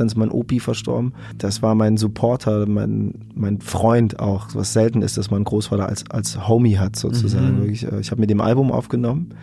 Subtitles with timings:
[0.00, 1.12] dann ist mein Opi verstorben.
[1.38, 5.88] Das war mein Supporter, mein, mein Freund auch, was selten ist, dass man einen Großvater
[5.88, 7.62] als, als Homie hat sozusagen.
[7.62, 7.68] Mhm.
[7.68, 9.34] Äh, ich habe mit dem Album aufgenommen.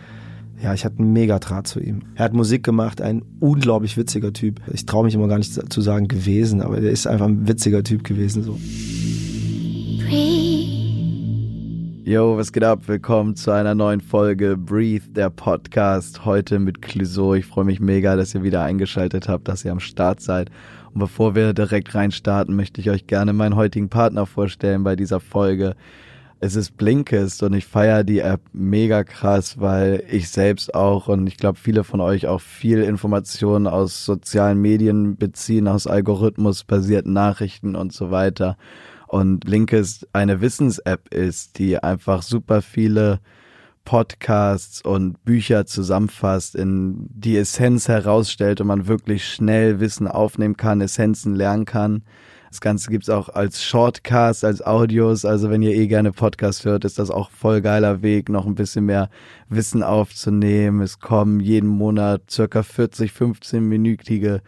[0.62, 2.02] Ja, ich hatte einen mega Draht zu ihm.
[2.14, 4.60] Er hat Musik gemacht, ein unglaublich witziger Typ.
[4.72, 7.82] Ich traue mich immer gar nicht zu sagen gewesen, aber er ist einfach ein witziger
[7.82, 8.42] Typ gewesen.
[8.42, 8.58] So.
[12.06, 12.80] Yo, was geht ab?
[12.86, 16.26] Willkommen zu einer neuen Folge Breathe, der Podcast.
[16.26, 17.32] Heute mit Clouseau.
[17.32, 20.50] Ich freue mich mega, dass ihr wieder eingeschaltet habt, dass ihr am Start seid.
[20.92, 25.18] Und bevor wir direkt reinstarten, möchte ich euch gerne meinen heutigen Partner vorstellen bei dieser
[25.18, 25.76] Folge.
[26.40, 31.26] Es ist Blinkist und ich feiere die App mega krass, weil ich selbst auch und
[31.26, 37.74] ich glaube viele von euch auch viel Informationen aus sozialen Medien beziehen, aus algorithmusbasierten Nachrichten
[37.74, 38.58] und so weiter
[39.14, 43.20] und Blinkist eine Wissens-App ist, die einfach super viele
[43.84, 50.80] Podcasts und Bücher zusammenfasst, in die Essenz herausstellt und man wirklich schnell Wissen aufnehmen kann,
[50.80, 52.02] Essenzen lernen kann.
[52.50, 55.24] Das Ganze gibt's auch als Shortcast, als Audios.
[55.24, 58.56] Also wenn ihr eh gerne Podcast hört, ist das auch voll geiler Weg, noch ein
[58.56, 59.10] bisschen mehr
[59.48, 60.80] Wissen aufzunehmen.
[60.80, 64.40] Es kommen jeden Monat circa 40, 15-minütige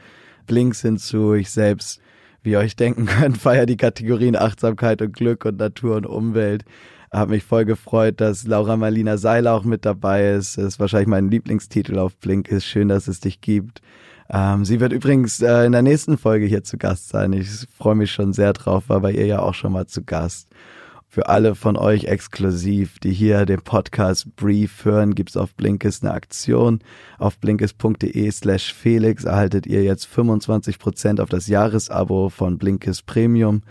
[0.48, 1.34] Blinks hinzu.
[1.34, 2.00] Ich selbst
[2.46, 6.64] wie ihr euch denken könnt, feier die Kategorien Achtsamkeit und Glück und Natur und Umwelt.
[7.10, 10.56] Hab mich voll gefreut, dass Laura Marlina Seiler auch mit dabei ist.
[10.56, 12.48] Das ist wahrscheinlich mein Lieblingstitel auf Blink.
[12.48, 13.80] Ist schön, dass es dich gibt.
[14.30, 17.32] Ähm, sie wird übrigens äh, in der nächsten Folge hier zu Gast sein.
[17.32, 20.48] Ich freue mich schon sehr drauf, war bei ihr ja auch schon mal zu Gast.
[21.16, 26.12] Für alle von euch exklusiv, die hier den Podcast Brief hören, gibt's auf Blinkist eine
[26.12, 26.80] Aktion.
[27.18, 33.62] Auf blinkist.de slash Felix erhaltet ihr jetzt 25% auf das Jahresabo von Blinkist Premium.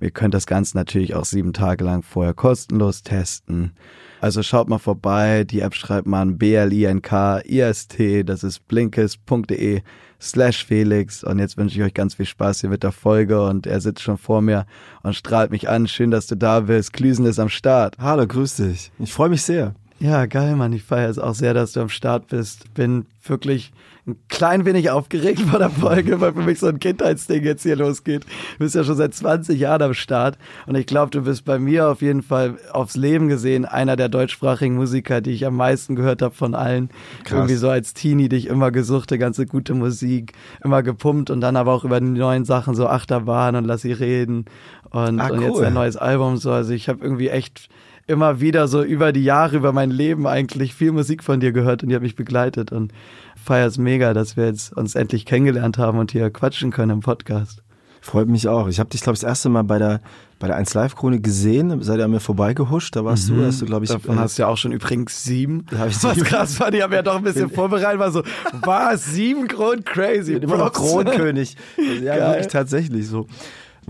[0.00, 3.74] Ihr könnt das Ganze natürlich auch sieben Tage lang vorher kostenlos testen.
[4.20, 5.44] Also schaut mal vorbei.
[5.44, 8.24] Die App schreibt man B-L-I-N-K-I-S-T.
[8.24, 9.82] Das ist blinkist.de
[10.20, 11.22] slash Felix.
[11.22, 13.42] Und jetzt wünsche ich euch ganz viel Spaß hier mit der Folge.
[13.44, 14.66] Und er sitzt schon vor mir
[15.02, 15.86] und strahlt mich an.
[15.86, 16.92] Schön, dass du da bist.
[16.92, 17.96] Klüsen ist am Start.
[17.98, 18.90] Hallo, grüß dich.
[18.98, 19.74] Ich freue mich sehr.
[20.00, 20.72] Ja, geil, Mann.
[20.72, 22.72] Ich feiere es auch sehr, dass du am Start bist.
[22.74, 23.72] Bin wirklich
[24.08, 27.76] ein klein wenig aufgeregt vor der Folge, weil für mich so ein Kindheitsding jetzt hier
[27.76, 28.24] losgeht.
[28.24, 31.58] Du bist ja schon seit 20 Jahren am Start und ich glaube, du bist bei
[31.58, 35.94] mir auf jeden Fall aufs Leben gesehen einer der deutschsprachigen Musiker, die ich am meisten
[35.94, 36.90] gehört habe von allen.
[37.24, 37.32] Krass.
[37.32, 40.32] Irgendwie so als Teenie dich immer gesucht, ganze gute Musik,
[40.62, 43.92] immer gepumpt und dann aber auch über die neuen Sachen so Achterbahn und lass sie
[43.92, 44.44] reden
[44.90, 45.36] und, ah, cool.
[45.36, 46.52] und jetzt ein neues Album so.
[46.52, 47.68] Also ich habe irgendwie echt
[48.08, 51.82] immer wieder so über die Jahre, über mein Leben eigentlich viel Musik von dir gehört
[51.82, 52.92] und die hat mich begleitet und
[53.36, 57.00] feiere es mega, dass wir jetzt uns endlich kennengelernt haben und hier quatschen können im
[57.00, 57.62] Podcast.
[58.00, 58.68] Freut mich auch.
[58.68, 60.00] Ich habe dich, glaube ich, das erste Mal bei der
[60.38, 63.38] bei der 1 Live Chronik gesehen, seid ihr an mir vorbeigehuscht, da warst mhm.
[63.38, 65.66] du, hast du glaube ich davon äh, hast du ja auch schon übrigens sieben.
[65.70, 65.96] Da hab ich.
[66.02, 68.22] Was krass war, die haben ja doch ein bisschen vorbereitet, war so,
[68.62, 70.34] was sieben Kron crazy.
[70.34, 71.56] Ich bin immer noch Kronkönig.
[72.02, 72.30] ja, Geil.
[72.30, 73.26] wirklich tatsächlich so.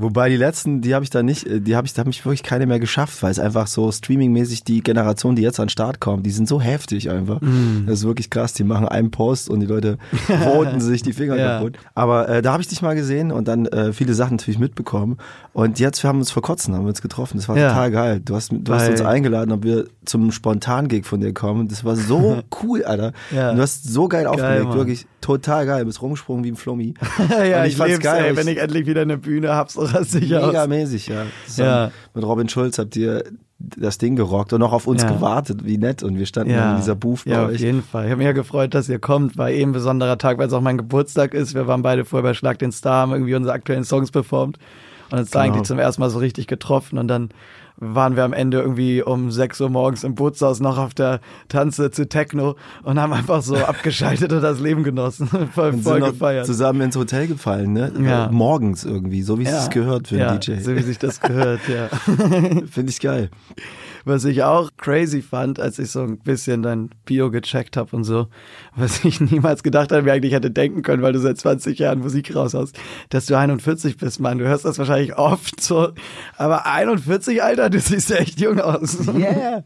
[0.01, 2.45] Wobei die letzten, die habe ich da nicht, die habe ich, da habe ich wirklich
[2.45, 5.99] keine mehr geschafft, weil es einfach so streamingmäßig die Generation, die jetzt an den Start
[5.99, 7.41] kommt, die sind so heftig einfach.
[7.41, 7.87] Mm.
[7.87, 8.53] Das ist wirklich krass.
[8.53, 11.59] Die machen einen Post und die Leute voten sich die Finger ja.
[11.59, 11.79] kaputt.
[11.95, 15.19] Aber äh, da habe ich dich mal gesehen und dann äh, viele Sachen natürlich mitbekommen.
[15.53, 17.37] Und jetzt wir haben uns vor kurzem haben wir uns getroffen.
[17.37, 17.71] Das war ja.
[17.71, 18.21] total geil.
[18.25, 21.67] Du hast, du hast uns eingeladen, ob wir zum Spontan-Gig von dir kommen.
[21.67, 23.13] Das war so cool, Alter.
[23.35, 23.53] Ja.
[23.53, 24.79] Du hast so geil, geil aufgelegt, Mann.
[24.79, 25.81] wirklich total geil.
[25.81, 26.95] Du bist rumgesprungen wie ein Flummi.
[27.29, 28.25] ja, ich, ich fand's geil.
[28.27, 31.27] Ey, wenn ich endlich wieder eine Bühne hab, so sicher Mega mäßig, ja.
[31.57, 31.91] ja.
[32.15, 33.25] Mit Robin Schulz habt ihr
[33.59, 35.11] das Ding gerockt und noch auf uns ja.
[35.11, 35.65] gewartet.
[35.65, 36.03] Wie nett.
[36.03, 36.73] Und wir standen ja.
[36.73, 37.57] in dieser Booth bei ja, euch.
[37.57, 38.05] auf jeden Fall.
[38.05, 39.37] Ich habe mich ja gefreut, dass ihr kommt.
[39.37, 41.55] War eben ein besonderer Tag, weil es auch mein Geburtstag ist.
[41.55, 44.59] Wir waren beide vorher bei Schlag den Star, haben irgendwie unsere aktuellen Songs performt
[45.11, 45.45] und uns genau.
[45.45, 46.99] da eigentlich zum ersten Mal so richtig getroffen.
[46.99, 47.31] Und dann
[47.81, 51.91] waren wir am Ende irgendwie um 6 Uhr morgens im Bootshaus noch auf der Tanze
[51.91, 55.29] zu Techno und haben einfach so abgeschaltet und das Leben genossen.
[55.55, 56.47] voll, und voll gefeiert.
[56.47, 57.93] Zusammen ins Hotel gefallen, ne?
[58.03, 58.29] Ja.
[58.31, 59.69] Morgens irgendwie, so wie es ja.
[59.69, 60.61] gehört für einen ja, DJ.
[60.61, 61.89] So wie sich das gehört, ja.
[62.71, 63.31] Finde ich geil.
[64.09, 68.05] Was ich auch crazy fand, als ich so ein bisschen dein Bio gecheckt habe und
[68.05, 68.29] so,
[68.75, 71.99] was ich niemals gedacht habe, mir eigentlich hätte denken können, weil du seit 20 Jahren
[71.99, 72.75] Musik raus hast,
[73.11, 74.39] dass du 41 bist, Mann.
[74.39, 75.91] Du hörst das wahrscheinlich oft so.
[76.39, 79.07] Aber 41, Alter, du siehst echt jung aus.
[79.09, 79.65] Yeah.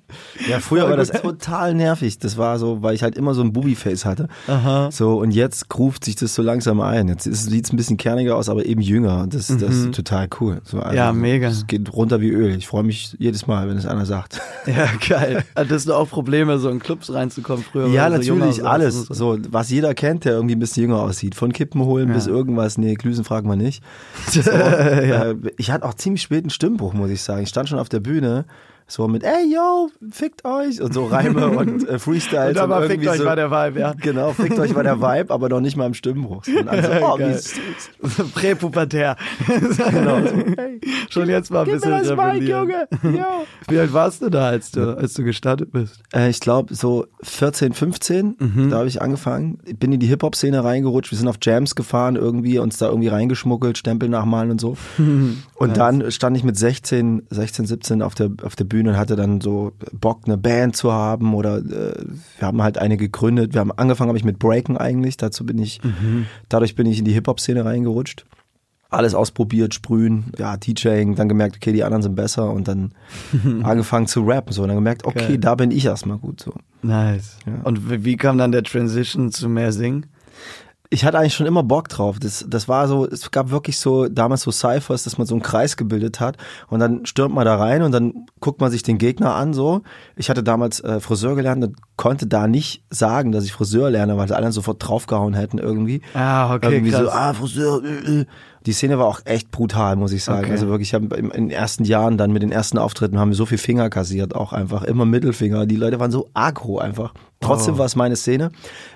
[0.48, 2.18] Ja, früher war das total nervig.
[2.18, 4.26] Das war so, weil ich halt immer so ein Booby-Face hatte.
[4.48, 4.90] Aha.
[4.90, 7.06] So, und jetzt ruft sich das so langsam ein.
[7.06, 9.26] Jetzt sieht es ein bisschen kerniger aus, aber eben jünger.
[9.28, 9.66] Das, das mhm.
[9.66, 10.60] ist total cool.
[10.64, 11.46] So, also, ja, mega.
[11.46, 12.56] Es geht runter wie Öl.
[12.56, 14.31] Ich freue mich jedes Mal, wenn es einer sagt.
[14.66, 15.44] Ja, geil.
[15.56, 17.88] Hattest du auch Probleme, so in Clubs reinzukommen früher?
[17.88, 18.94] Ja, natürlich, so alles.
[18.94, 21.34] So, was jeder kennt, der irgendwie ein bisschen jünger aussieht.
[21.34, 22.14] Von Kippen holen ja.
[22.14, 22.78] bis irgendwas.
[22.78, 23.82] Nee, Glüsen fragen wir nicht.
[24.32, 25.30] So, ja.
[25.30, 27.42] äh, ich hatte auch ziemlich spät einen Stimmbruch, muss ich sagen.
[27.42, 28.46] Ich stand schon auf der Bühne
[28.86, 32.56] so mit, ey, yo, fickt euch und so Reime und äh, Freestyles.
[32.56, 33.94] Und aber fickt euch so, war der Vibe, ja.
[33.98, 36.42] Genau, fickt euch war der Vibe, aber noch nicht mal im Stimmbruch.
[36.66, 39.16] Also, oh, so Präpubertär.
[39.46, 40.20] genau.
[40.20, 40.80] So, hey,
[41.10, 42.88] Schon jetzt mal ein bisschen mir das Mike, Junge.
[43.02, 43.46] Yo.
[43.68, 46.02] Wie alt warst du da, als du, als du gestartet bist?
[46.14, 48.70] Äh, ich glaube so 14, 15, mhm.
[48.70, 49.58] da habe ich angefangen.
[49.64, 51.10] Ich bin in die Hip-Hop-Szene reingerutscht.
[51.10, 54.76] Wir sind auf Jams gefahren irgendwie, uns da irgendwie reingeschmuggelt, Stempel nachmalen und so.
[54.98, 55.76] und nice.
[55.76, 59.16] dann stand ich mit 16, 16, 17 auf der, auf der Bühne Bühne und hatte
[59.16, 62.04] dann so Bock, eine Band zu haben oder äh,
[62.38, 63.54] wir haben halt eine gegründet.
[63.54, 65.16] Wir haben angefangen, habe ich mit Breaken eigentlich.
[65.16, 66.26] Dazu bin ich, mhm.
[66.48, 68.26] dadurch bin ich in die Hip-Hop-Szene reingerutscht.
[68.90, 72.92] Alles ausprobiert, sprühen, ja, DJing, dann gemerkt, okay, die anderen sind besser und dann
[73.62, 75.38] angefangen zu rappen so und dann gemerkt, okay, okay.
[75.38, 76.52] da bin ich erstmal gut so.
[76.82, 77.38] Nice.
[77.46, 77.62] Ja.
[77.64, 80.06] Und wie kam dann der Transition zu mehr Singen?
[80.92, 82.18] Ich hatte eigentlich schon immer Bock drauf.
[82.18, 85.42] Das, das war so, es gab wirklich so damals so Cyphers, dass man so einen
[85.42, 86.36] Kreis gebildet hat
[86.68, 89.80] und dann stürmt man da rein und dann guckt man sich den Gegner an so.
[90.16, 94.16] Ich hatte damals äh, Friseur gelernt und konnte da nicht sagen, dass ich Friseur lerne,
[94.16, 96.02] weil alle sofort draufgehauen hätten irgendwie.
[96.14, 97.02] Ah, okay, irgendwie krass.
[97.02, 98.26] so, ah, Friseur, äh, äh.
[98.66, 100.42] Die Szene war auch echt brutal, muss ich sagen.
[100.42, 100.50] Okay.
[100.50, 103.36] Also wirklich, ich habe in den ersten Jahren dann mit den ersten Auftritten haben wir
[103.36, 105.64] so viel Finger kassiert, auch einfach immer Mittelfinger.
[105.64, 107.14] Die Leute waren so aggro einfach.
[107.40, 107.78] Trotzdem oh.
[107.78, 108.50] war es meine Szene.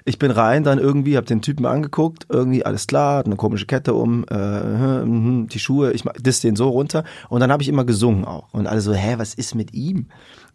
[0.05, 3.67] Ich bin rein, dann irgendwie, habe den Typen angeguckt, irgendwie alles klar, hat eine komische
[3.67, 7.69] Kette um, äh, hm, die Schuhe, ich dis den so runter und dann habe ich
[7.69, 10.07] immer gesungen auch und alle so, hä, was ist mit ihm?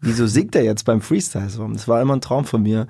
[0.02, 1.48] Wieso singt er jetzt beim Freestyle?
[1.48, 2.86] So, das war immer ein Traum von mir,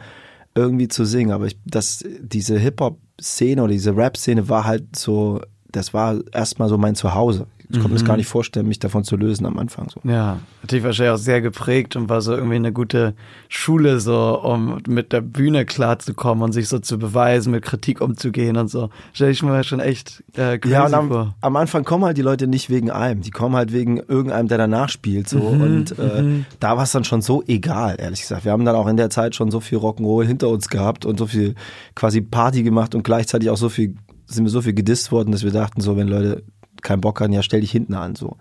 [0.54, 4.64] irgendwie zu singen, aber ich, das, diese Hip Hop Szene oder diese Rap Szene war
[4.64, 5.40] halt so
[5.72, 7.46] das war erstmal so mein Zuhause.
[7.72, 7.94] Ich konnte mhm.
[7.94, 9.88] mir das gar nicht vorstellen, mich davon zu lösen am Anfang.
[9.88, 10.00] So.
[10.04, 13.14] Ja, natürlich wahrscheinlich auch sehr geprägt und war so irgendwie eine gute
[13.48, 18.58] Schule, so um mit der Bühne klarzukommen und sich so zu beweisen, mit Kritik umzugehen
[18.58, 18.90] und so.
[19.14, 21.34] Stell ich mir schon echt äh, crazy ja, und am, vor.
[21.40, 24.58] am Anfang kommen halt die Leute nicht wegen einem, die kommen halt wegen irgendeinem, der
[24.58, 25.30] danach spielt.
[25.30, 25.38] So.
[25.38, 26.44] Mhm, und äh, mhm.
[26.60, 28.44] da war es dann schon so egal, ehrlich gesagt.
[28.44, 31.18] Wir haben dann auch in der Zeit schon so viel Rock'n'Roll hinter uns gehabt und
[31.18, 31.54] so viel
[31.94, 33.96] quasi Party gemacht und gleichzeitig auch so viel
[34.26, 36.42] sind wir so viel gedisst worden, dass wir dachten, so, wenn Leute
[36.82, 38.36] keinen Bock haben, ja, stell dich hinten an, so.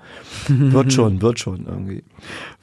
[0.47, 2.03] wird schon, wird schon irgendwie.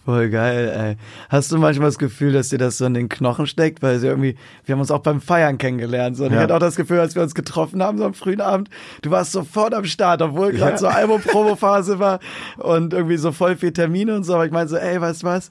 [0.05, 0.97] Voll geil, ey.
[1.29, 3.83] Hast du manchmal das Gefühl, dass dir das so in den Knochen steckt?
[3.83, 6.17] Weil sie irgendwie, wir haben uns auch beim Feiern kennengelernt.
[6.17, 6.25] So.
[6.25, 6.39] Und ja.
[6.39, 8.71] ich hatte auch das Gefühl, als wir uns getroffen haben, so am frühen Abend,
[9.03, 10.79] du warst sofort am Start, obwohl gerade ja.
[10.79, 12.21] so Album-Promo-Phase war
[12.57, 14.35] und irgendwie so voll viel Termine und so.
[14.35, 15.51] Aber ich meinte so, ey, weißt du was?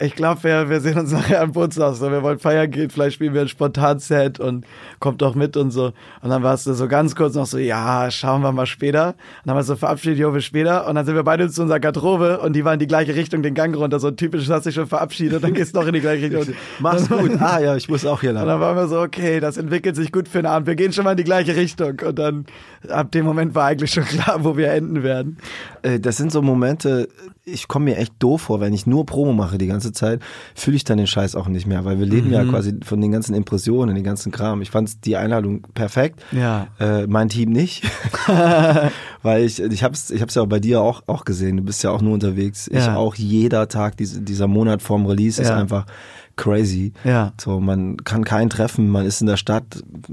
[0.00, 1.94] Ich glaube, wir, wir sehen uns nachher am Geburtstag.
[1.94, 2.10] So.
[2.10, 4.66] Wir wollen feiern gehen, vielleicht spielen wir ein Spontan-Set und
[4.98, 5.92] kommt doch mit und so.
[6.20, 9.08] Und dann warst du so ganz kurz noch so, ja, schauen wir mal später.
[9.08, 9.14] Und
[9.44, 10.88] dann haben wir so verabschiedet, jo, bis später.
[10.88, 13.42] Und dann sind wir beide zu unserer Garderobe und die waren in die gleiche Richtung,
[13.42, 14.00] den Gang runter.
[14.00, 16.54] So typisch, hast dich schon verabschiedet, dann gehst du noch in die gleiche Richtung.
[16.80, 17.30] Mach's gut.
[17.44, 18.44] Ah ja, ich muss auch hier lang.
[18.44, 20.66] Und dann waren wir so, okay, das entwickelt sich gut für den Abend.
[20.66, 22.00] Wir gehen schon mal in die gleiche Richtung.
[22.00, 22.46] Und dann,
[22.88, 25.36] ab dem Moment war eigentlich schon klar, wo wir enden werden.
[25.82, 27.08] Äh, das sind so Momente,
[27.44, 30.20] ich komme mir echt doof vor, wenn ich nur Promo mache die ganze Zeit,
[30.54, 32.34] fühle ich dann den Scheiß auch nicht mehr, weil wir leben mhm.
[32.34, 34.62] ja quasi von den ganzen Impressionen, den ganzen Kram.
[34.62, 36.68] Ich fand die Einladung perfekt, ja.
[36.80, 37.84] äh, mein Team nicht,
[39.22, 41.56] weil ich ich hab's ich hab's ja auch bei dir auch auch gesehen.
[41.56, 42.68] Du bist ja auch nur unterwegs.
[42.72, 42.78] Ja.
[42.78, 45.48] Ich auch jeder Tag diese, dieser Monat vorm Release ja.
[45.48, 45.86] ist einfach
[46.36, 46.92] crazy.
[47.04, 47.32] Ja.
[47.40, 49.64] So, man kann keinen treffen, man ist in der Stadt,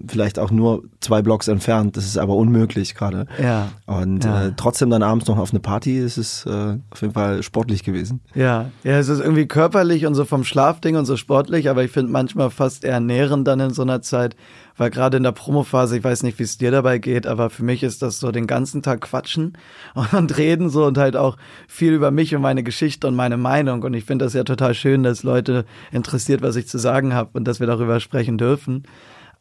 [0.07, 1.97] vielleicht auch nur zwei Blocks entfernt.
[1.97, 3.25] Das ist aber unmöglich gerade.
[3.41, 3.69] Ja.
[3.85, 4.47] Und ja.
[4.47, 7.83] Äh, trotzdem dann abends noch auf eine Party, ist es äh, auf jeden Fall sportlich
[7.83, 8.21] gewesen.
[8.35, 11.91] Ja, ja, es ist irgendwie körperlich und so vom Schlafding und so sportlich, aber ich
[11.91, 14.35] finde manchmal fast eher nährend dann in so einer Zeit,
[14.81, 17.63] weil gerade in der Promophase, ich weiß nicht, wie es dir dabei geht, aber für
[17.63, 19.55] mich ist das so den ganzen Tag quatschen
[20.11, 23.83] und reden so und halt auch viel über mich und meine Geschichte und meine Meinung.
[23.83, 27.29] Und ich finde das ja total schön, dass Leute interessiert, was ich zu sagen habe
[27.33, 28.85] und dass wir darüber sprechen dürfen.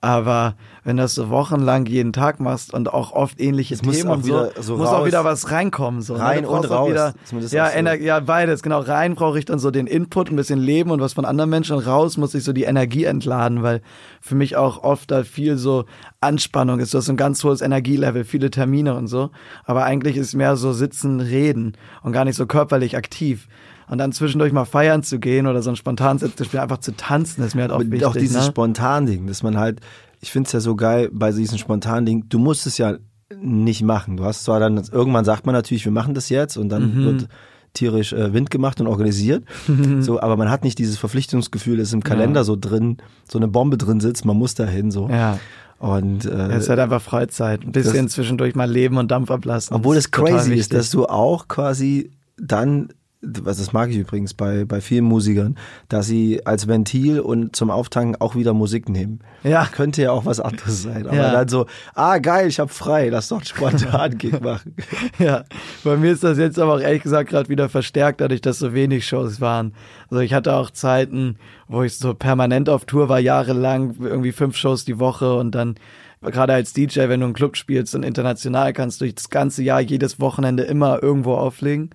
[0.02, 4.08] Aber wenn du das so wochenlang jeden Tag machst und auch oft ähnliche es Themen
[4.08, 6.00] und so, so muss auch wieder was reinkommen.
[6.00, 6.20] So, ne?
[6.20, 6.48] rein ne?
[6.48, 6.88] und raus.
[6.88, 7.14] Wieder,
[7.50, 8.02] ja, so.
[8.02, 8.62] ja, beides.
[8.62, 11.50] Genau, rein brauche ich dann so den Input, ein bisschen Leben und was von anderen
[11.50, 11.76] Menschen.
[11.76, 13.82] Und raus muss ich so die Energie entladen, weil
[14.22, 15.84] für mich auch oft da viel so
[16.20, 16.94] Anspannung ist.
[16.94, 19.28] Du hast ein ganz hohes Energielevel, viele Termine und so.
[19.66, 23.48] Aber eigentlich ist mehr so sitzen, reden und gar nicht so körperlich aktiv
[23.90, 26.96] und dann zwischendurch mal feiern zu gehen oder so ein Spontanset zu spielen, einfach zu
[26.96, 28.04] tanzen, ist mir halt auch wichtig.
[28.04, 28.42] Auch dieses ne?
[28.44, 29.80] Spontan-Ding, dass man halt,
[30.20, 32.98] ich finde es ja so geil bei diesem Spontan-Ding, du musst es ja
[33.36, 34.16] nicht machen.
[34.16, 37.04] Du hast zwar dann, irgendwann sagt man natürlich, wir machen das jetzt und dann mhm.
[37.04, 37.28] wird
[37.74, 39.44] tierisch äh, Wind gemacht und organisiert.
[40.00, 42.44] so, aber man hat nicht dieses Verpflichtungsgefühl, dass im Kalender ja.
[42.44, 45.08] so drin, so eine Bombe drin sitzt, man muss dahin so.
[45.08, 45.40] Ja.
[45.78, 49.32] Und äh, es ist halt einfach Freizeit, ein bisschen das, zwischendurch mal leben und Dampf
[49.32, 49.74] ablassen.
[49.74, 52.90] Obwohl es crazy ist, dass du auch quasi dann
[53.22, 55.56] was das mag ich übrigens bei, bei vielen Musikern,
[55.88, 59.20] dass sie als Ventil und zum Auftanken auch wieder Musik nehmen.
[59.42, 59.66] Ja.
[59.66, 61.06] Könnte ja auch was anderes sein.
[61.06, 61.30] Aber Ja.
[61.32, 64.74] dann so, ah geil, ich hab frei, lass doch spontan Gig machen.
[65.18, 65.44] Ja,
[65.84, 68.72] bei mir ist das jetzt aber auch ehrlich gesagt gerade wieder verstärkt, dadurch, dass so
[68.72, 69.74] wenig Shows waren.
[70.08, 71.36] Also ich hatte auch Zeiten,
[71.68, 75.74] wo ich so permanent auf Tour war, jahrelang, irgendwie fünf Shows die Woche und dann
[76.22, 79.80] gerade als DJ, wenn du einen Club spielst und international kannst du das ganze Jahr,
[79.80, 81.90] jedes Wochenende immer irgendwo auflegen.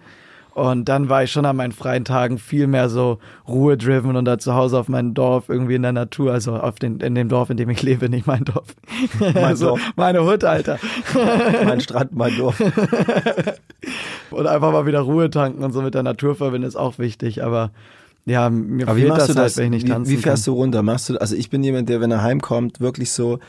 [0.55, 4.37] Und dann war ich schon an meinen freien Tagen viel mehr so ruhe-driven und da
[4.37, 7.49] zu Hause auf meinem Dorf, irgendwie in der Natur, also auf den, in dem Dorf,
[7.49, 8.73] in dem ich lebe, nicht mein Dorf.
[9.33, 9.81] Mein so, Dorf.
[9.97, 10.79] Meine Hut, Alter.
[11.65, 12.57] mein Strand, mein Dorf.
[14.31, 17.43] Und einfach mal wieder Ruhe tanken und so mit der Natur verbinden ist auch wichtig,
[17.43, 17.71] aber
[18.25, 19.57] ja, mir Aber wie fehlt machst das, du halt, das?
[19.57, 20.53] wenn ich nicht wie, tanzen wie fährst kann.
[20.53, 20.83] du runter?
[20.83, 23.39] Machst du, also ich bin jemand, der, wenn er heimkommt, wirklich so,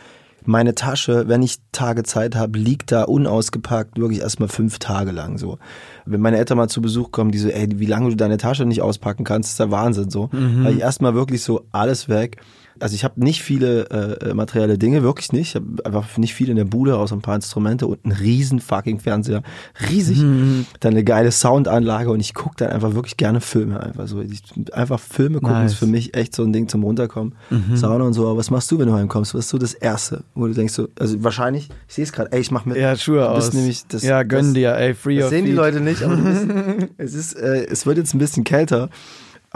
[0.46, 5.38] meine Tasche, wenn ich Tage Zeit habe, liegt da unausgepackt, wirklich erstmal fünf Tage lang
[5.38, 5.58] so.
[6.04, 8.64] Wenn meine Eltern mal zu Besuch kommen, die so, ey, wie lange du deine Tasche
[8.64, 10.28] nicht auspacken kannst, ist der Wahnsinn so.
[10.32, 10.64] Mhm.
[10.64, 12.38] Weil ich erstmal wirklich so alles weg.
[12.80, 13.88] Also ich habe nicht viele
[14.20, 15.50] äh, materielle Dinge, wirklich nicht.
[15.50, 18.60] Ich habe einfach nicht viel in der Bude, außer ein paar Instrumente und einen riesen
[18.60, 19.42] fucking Fernseher.
[19.90, 20.18] Riesig.
[20.18, 20.66] Mhm.
[20.80, 23.80] Dann eine geile Soundanlage und ich gucke dann einfach wirklich gerne Filme.
[23.80, 24.20] Einfach so.
[24.20, 24.42] Ich,
[24.72, 25.72] einfach Filme gucken Nice.
[25.72, 27.34] ist für mich echt so ein Ding zum Runterkommen.
[27.74, 28.26] Sauna und so.
[28.28, 29.34] Aber was machst du, wenn du heimkommst?
[29.34, 32.32] Was ist so das Erste, wo du denkst so, also wahrscheinlich, ich sehe es gerade,
[32.32, 32.76] ey, ich mach mit.
[32.76, 33.52] Ja, Schuhe aus.
[33.52, 35.56] nämlich das- ja, gönn das- dir, ey, free Das sehen die feet.
[35.56, 38.88] Leute nicht, aber du bist, es ist, äh, es wird jetzt ein bisschen kälter.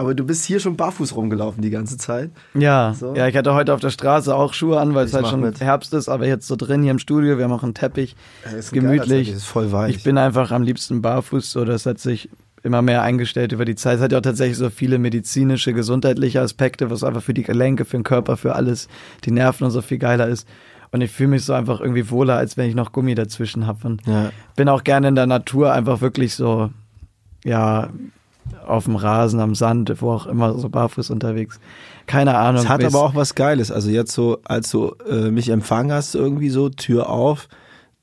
[0.01, 2.31] Aber du bist hier schon barfuß rumgelaufen die ganze Zeit.
[2.55, 3.13] Ja, So.
[3.13, 5.59] ja, ich hatte heute auf der Straße auch Schuhe an, weil es halt schon mit.
[5.59, 8.57] Herbst ist, aber jetzt so drin hier im Studio, wir haben auch einen Teppich, Ey,
[8.57, 9.27] ist gemütlich.
[9.27, 9.95] Das ist voll weich.
[9.95, 12.31] Ich bin einfach am liebsten barfuß, so das hat sich
[12.63, 13.97] immer mehr eingestellt über die Zeit.
[13.97, 17.85] Es hat ja auch tatsächlich so viele medizinische, gesundheitliche Aspekte, was einfach für die Gelenke,
[17.85, 18.87] für den Körper, für alles,
[19.23, 20.47] die Nerven und so viel geiler ist.
[20.91, 23.87] Und ich fühle mich so einfach irgendwie wohler, als wenn ich noch Gummi dazwischen habe.
[23.87, 24.31] Und ja.
[24.55, 26.71] bin auch gerne in der Natur, einfach wirklich so,
[27.45, 27.89] ja,
[28.65, 31.59] auf dem Rasen, am Sand, wo auch immer, so barfuß unterwegs.
[32.07, 32.63] Keine Ahnung.
[32.63, 33.71] Es hat aber auch was Geiles.
[33.71, 37.47] Also jetzt so, als du äh, mich empfangen hast, irgendwie so, Tür auf,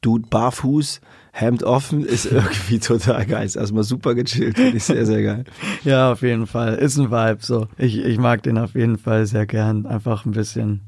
[0.00, 1.00] Dude barfuß,
[1.32, 3.46] Hemd offen, ist irgendwie total geil.
[3.46, 5.44] Ist erstmal super gechillt, finde ich sehr, sehr geil.
[5.84, 6.74] Ja, auf jeden Fall.
[6.74, 7.68] Ist ein Vibe, so.
[7.76, 9.86] Ich, ich mag den auf jeden Fall sehr gern.
[9.86, 10.80] Einfach ein bisschen,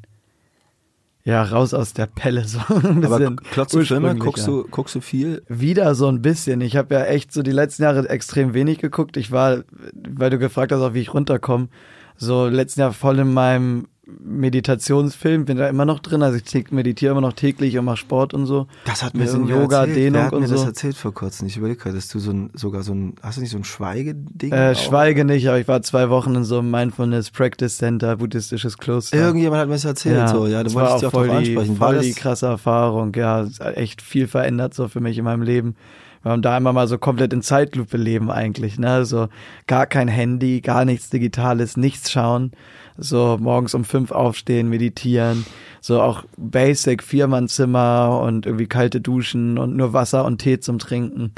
[1.25, 2.61] ja, raus aus der Pelle, so.
[2.69, 4.15] Ein Aber klotzt du Filme?
[4.17, 5.43] Guckst du, guckst du viel?
[5.49, 6.61] Wieder so ein bisschen.
[6.61, 9.17] Ich habe ja echt so die letzten Jahre extrem wenig geguckt.
[9.17, 11.69] Ich war, weil du gefragt hast, auch wie ich runterkomme,
[12.17, 16.23] so letzten Jahr voll in meinem Meditationsfilm, bin da immer noch drin.
[16.23, 18.67] Also ich meditiere immer noch täglich und mache Sport und so.
[18.85, 20.67] Das hat mir Bisschen Yoga, Dehnung Wer hat und mir das so.
[20.67, 21.47] erzählt vor kurzem.
[21.47, 23.65] Ich überlege gerade, dass du so ein, sogar so ein, hast du nicht so ein
[23.65, 24.53] Schweigeding?
[24.53, 24.79] Äh, auch?
[24.79, 29.17] schweige nicht, aber ich war zwei Wochen in so einem Mindfulness Practice Center, buddhistisches Kloster.
[29.17, 31.29] Irgendjemand hat mir das erzählt, so, ja, da das wollte war ich dich auch voll
[31.29, 31.81] drauf die, ansprechen.
[31.81, 35.43] War Voll das, die krasse Erfahrung, ja, echt viel verändert so für mich in meinem
[35.43, 35.77] Leben.
[36.23, 39.29] Wir haben da einmal mal so komplett in Zeitlupe leben eigentlich, ne, so
[39.67, 42.53] gar kein Handy, gar nichts Digitales, nichts schauen,
[43.01, 45.45] so morgens um fünf aufstehen, meditieren,
[45.81, 51.33] so auch Basic Viermannzimmer und irgendwie kalte Duschen und nur Wasser und Tee zum Trinken.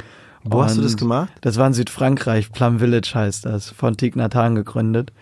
[0.45, 1.33] wo hast du das Und gemacht?
[1.41, 5.13] das war in Südfrankreich, Plum Village heißt das, von Thich Nhat Hanh gegründet.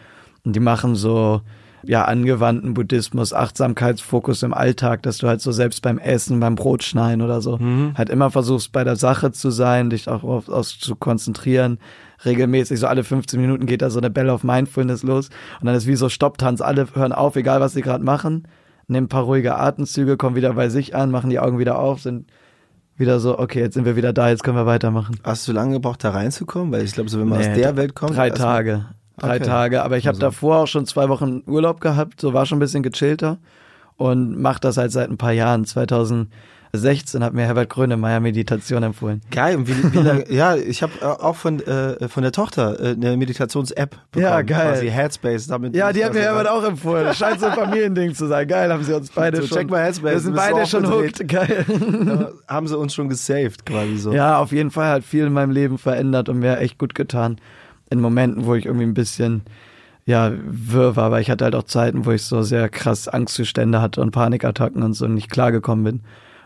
[0.45, 1.43] Und die machen so,
[1.83, 7.23] ja, angewandten Buddhismus, Achtsamkeitsfokus im Alltag, dass du halt so selbst beim Essen, beim Brotschneiden
[7.23, 7.59] oder so,
[7.95, 11.79] halt immer versuchst bei der Sache zu sein, dich auch auf, auf zu konzentrieren.
[12.25, 15.31] Regelmäßig, so alle 15 Minuten geht da so eine Bell of Mindfulness los.
[15.61, 18.47] Und dann ist wie so Stopptanz, alle hören auf, egal was sie gerade machen,
[18.89, 22.03] nehmen ein paar ruhige Atemzüge, kommen wieder bei sich an, machen die Augen wieder auf,
[22.03, 22.27] sind
[22.97, 25.17] wieder so, okay, jetzt sind wir wieder da, jetzt können wir weitermachen.
[25.25, 26.71] Hast du lange gebraucht, da reinzukommen?
[26.73, 28.15] Weil ich glaube, so wenn man Nee, aus der Welt kommt.
[28.17, 28.87] Drei Tage.
[29.17, 29.45] Drei Okay.
[29.45, 29.83] Tage.
[29.83, 30.21] Aber ich habe Also.
[30.27, 33.39] davor auch schon zwei Wochen Urlaub gehabt, so war schon ein bisschen gechillter
[33.97, 35.65] und mache das halt seit ein paar Jahren.
[36.73, 39.21] 2016 hat mir Herbert Grönemeyer Meditation empfohlen.
[39.31, 42.93] Geil, und wie, wie lange, ja, ich habe auch von, äh, von der Tochter äh,
[42.93, 44.23] eine Meditations-App bekommen.
[44.25, 44.73] Ja, geil.
[44.73, 45.49] Quasi Headspace.
[45.49, 47.05] Damit Ja, die hat mir Herbert auch empfohlen.
[47.07, 48.47] Das scheint so ein Familiending zu sein.
[48.47, 49.59] Geil, haben sie uns beide So, schon.
[49.59, 51.27] check mal Headspace, Wir sind beide schon hooked.
[51.29, 51.65] Geil.
[52.07, 54.13] Ja, haben sie uns schon gesaved, quasi so.
[54.13, 57.39] Ja, auf jeden Fall hat viel in meinem Leben verändert und mir echt gut getan.
[57.91, 59.43] In Momenten, wo ich irgendwie ein bisschen,
[60.07, 63.83] ja, wirr war, aber ich hatte halt auch Zeiten, wo ich so sehr krass Angstzustände
[63.83, 66.01] hatte und Panikattacken und so nicht klargekommen bin.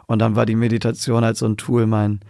[0.07, 2.21] Und dann war die Meditation halt so ein Tool, mein,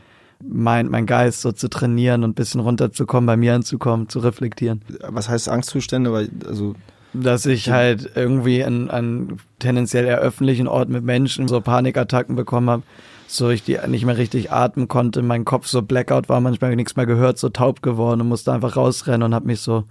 [0.42, 4.82] mein, mein Geist so zu trainieren und ein bisschen runterzukommen, bei mir anzukommen, zu reflektieren.
[5.08, 6.12] Was heißt Angstzustände?
[6.12, 6.74] Weil, also,
[7.12, 12.70] Dass ich halt irgendwie an, an tendenziell eher öffentlichen Orten mit Menschen so Panikattacken bekommen
[12.70, 12.82] habe,
[13.26, 16.96] so ich die nicht mehr richtig atmen konnte, mein Kopf so Blackout war, manchmal nichts
[16.96, 19.84] mehr gehört, so taub geworden und musste einfach rausrennen und habe mich so,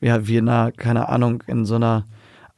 [0.00, 2.04] ja, wie in einer, keine Ahnung, in so einer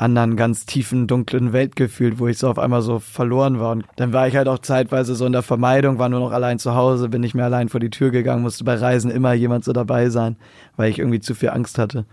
[0.01, 3.73] anderen ganz tiefen, dunklen Welt gefühlt, wo ich so auf einmal so verloren war.
[3.73, 6.59] Und dann war ich halt auch zeitweise so in der Vermeidung, war nur noch allein
[6.59, 9.65] zu Hause, bin nicht mehr allein vor die Tür gegangen, musste bei Reisen immer jemand
[9.65, 10.37] so dabei sein,
[10.77, 12.07] weil ich irgendwie zu viel Angst hatte.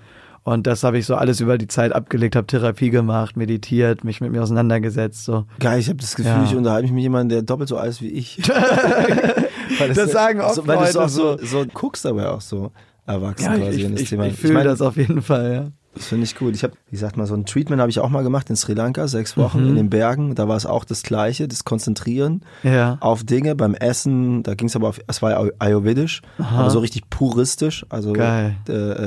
[0.44, 4.22] Und das habe ich so alles über die Zeit abgelegt, habe Therapie gemacht, meditiert, mich
[4.22, 5.26] mit mir auseinandergesetzt.
[5.26, 5.46] So.
[5.60, 6.44] Geil, ich habe das Gefühl, ja.
[6.46, 8.38] ich unterhalte mich mit jemandem, der doppelt so alt ist wie ich.
[9.80, 12.72] das, das sagen oft so, Weil Leute du auch so, so guckst dabei auch so
[13.06, 14.28] erwachsen ja, quasi ich, ich, Thema.
[14.28, 15.72] Ich, ich fühle das auf jeden Fall, ja.
[15.98, 16.56] Das finde ich gut.
[16.56, 18.74] Ich habe, wie gesagt, mal so ein Treatment habe ich auch mal gemacht in Sri
[18.74, 19.70] Lanka, sechs Wochen mhm.
[19.70, 20.36] in den Bergen.
[20.36, 22.98] Da war es auch das Gleiche, das Konzentrieren ja.
[23.00, 24.44] auf Dinge beim Essen.
[24.44, 26.60] Da ging es aber auf, es war ayurvedisch, Aha.
[26.60, 27.86] aber so richtig puristisch.
[27.90, 28.52] Also äh,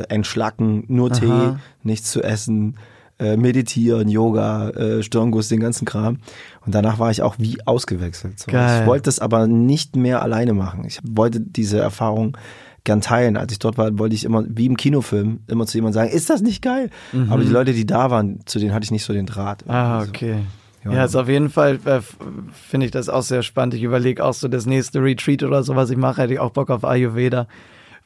[0.08, 1.18] entschlacken, nur Aha.
[1.20, 2.76] Tee, nichts zu essen,
[3.20, 6.18] äh, meditieren, Yoga, äh, Stirnguss, den ganzen Kram.
[6.64, 8.40] Und danach war ich auch wie ausgewechselt.
[8.40, 8.50] So.
[8.50, 10.84] Ich wollte das aber nicht mehr alleine machen.
[10.86, 12.36] Ich wollte diese Erfahrung
[12.84, 13.36] gern teilen.
[13.36, 16.30] Als ich dort war, wollte ich immer, wie im Kinofilm, immer zu jemandem sagen, ist
[16.30, 16.90] das nicht geil?
[17.12, 17.32] Mhm.
[17.32, 19.64] Aber die Leute, die da waren, zu denen hatte ich nicht so den Draht.
[19.68, 20.36] Ah, okay.
[20.84, 20.90] So.
[20.90, 22.00] Ja, ja ist auf jeden Fall, äh,
[22.52, 23.74] finde ich das auch sehr spannend.
[23.74, 26.50] Ich überlege auch so das nächste Retreat oder so, was ich mache, hätte ich auch
[26.50, 27.46] Bock auf Ayurveda,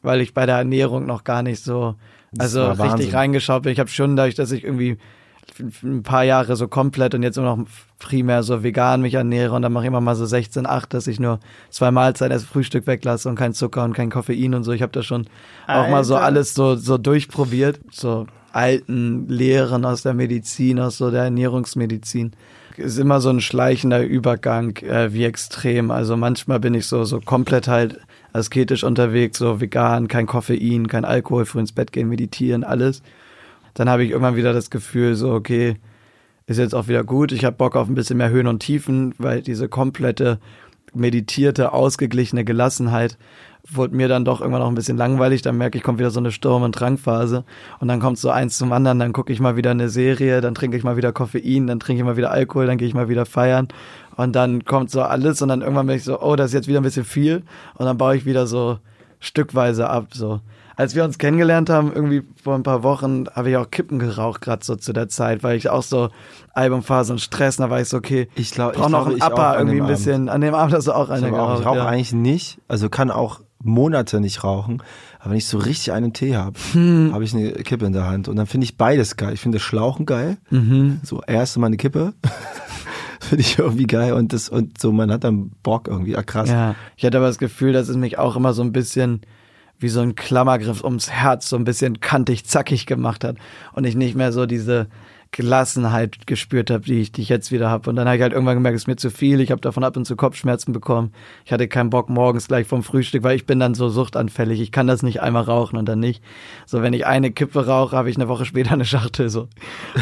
[0.03, 1.95] weil ich bei der Ernährung noch gar nicht so,
[2.39, 3.73] also richtig reingeschaut bin.
[3.73, 4.99] Ich habe schon dadurch, dass ich irgendwie
[5.83, 7.65] ein paar Jahre so komplett und jetzt nur noch
[7.99, 11.07] primär so vegan mich ernähre und dann mache ich immer mal so 16, 8, dass
[11.07, 14.73] ich nur zwei Mahlzeiten erst Frühstück weglasse und kein Zucker und kein Koffein und so.
[14.73, 15.27] Ich habe das schon
[15.67, 15.83] Alter.
[15.83, 21.11] auch mal so alles so, so durchprobiert, so alten Lehren aus der Medizin, aus so
[21.11, 22.33] der Ernährungsmedizin.
[22.77, 25.91] Ist immer so ein schleichender Übergang, äh, wie extrem.
[25.91, 28.01] Also manchmal bin ich so, so komplett halt
[28.33, 33.03] asketisch unterwegs, so vegan, kein Koffein, kein Alkohol, früh ins Bett gehen, meditieren, alles
[33.75, 35.77] dann habe ich irgendwann wieder das Gefühl, so, okay,
[36.47, 37.33] ist jetzt auch wieder gut.
[37.33, 40.39] Ich habe Bock auf ein bisschen mehr Höhen und Tiefen, weil diese komplette
[40.93, 43.19] meditierte, ausgeglichene Gelassenheit
[43.69, 45.41] wurde mir dann doch irgendwann noch ein bisschen langweilig.
[45.41, 47.45] Dann merke ich, kommt wieder so eine Sturm- und Trankphase.
[47.81, 48.99] Und dann kommt so eins zum anderen.
[48.99, 52.01] Dann gucke ich mal wieder eine Serie, dann trinke ich mal wieder Koffein, dann trinke
[52.01, 53.69] ich mal wieder Alkohol, dann gehe ich mal wieder feiern.
[54.17, 55.41] Und dann kommt so alles.
[55.41, 57.43] Und dann irgendwann bin ich so, oh, das ist jetzt wieder ein bisschen viel.
[57.75, 58.79] Und dann baue ich wieder so
[59.19, 60.09] stückweise ab.
[60.13, 60.41] So
[60.77, 64.41] als wir uns kennengelernt haben, irgendwie vor ein paar Wochen, habe ich auch Kippen geraucht,
[64.41, 66.11] gerade so zu der Zeit, weil ich auch so
[66.53, 69.81] Albumphase und Stress, da war ich so, okay, ich glaube, brauche noch einen Upper irgendwie
[69.81, 70.29] ein bisschen.
[70.29, 71.61] An dem Abend hast du auch eine geraucht.
[71.61, 71.87] Ich rauche ja.
[71.87, 74.83] eigentlich nicht, also kann auch Monate nicht rauchen,
[75.21, 77.11] aber wenn ich so richtig einen Tee habe, hm.
[77.13, 79.33] habe ich eine Kippe in der Hand und dann finde ich beides geil.
[79.33, 81.01] Ich finde Schlauchen geil, mhm.
[81.03, 82.13] so erst mal eine Kippe.
[83.21, 86.51] finde ich irgendwie geil und das und so man hat dann Bock irgendwie, ah, krass.
[86.51, 89.23] Ja, ich hatte aber das Gefühl, dass es mich auch immer so ein bisschen
[89.85, 93.37] wie so ein Klammergriff ums Herz so ein bisschen kantig, zackig gemacht hat
[93.75, 94.89] und ich nicht mehr so diese
[95.31, 97.91] Gelassenheit gespürt habe, die ich, die ich jetzt wieder habe.
[97.91, 99.41] Und dann habe ich halt irgendwann gemerkt, es ist mir zu viel.
[99.41, 101.13] Ich habe davon ab und zu Kopfschmerzen bekommen.
[101.45, 104.61] Ich hatte keinen Bock morgens gleich vom Frühstück, weil ich bin dann so suchtanfällig.
[104.61, 106.23] Ich kann das nicht einmal rauchen und dann nicht.
[106.67, 109.49] So, wenn ich eine Kippe rauche, habe ich eine Woche später eine Schachtel so.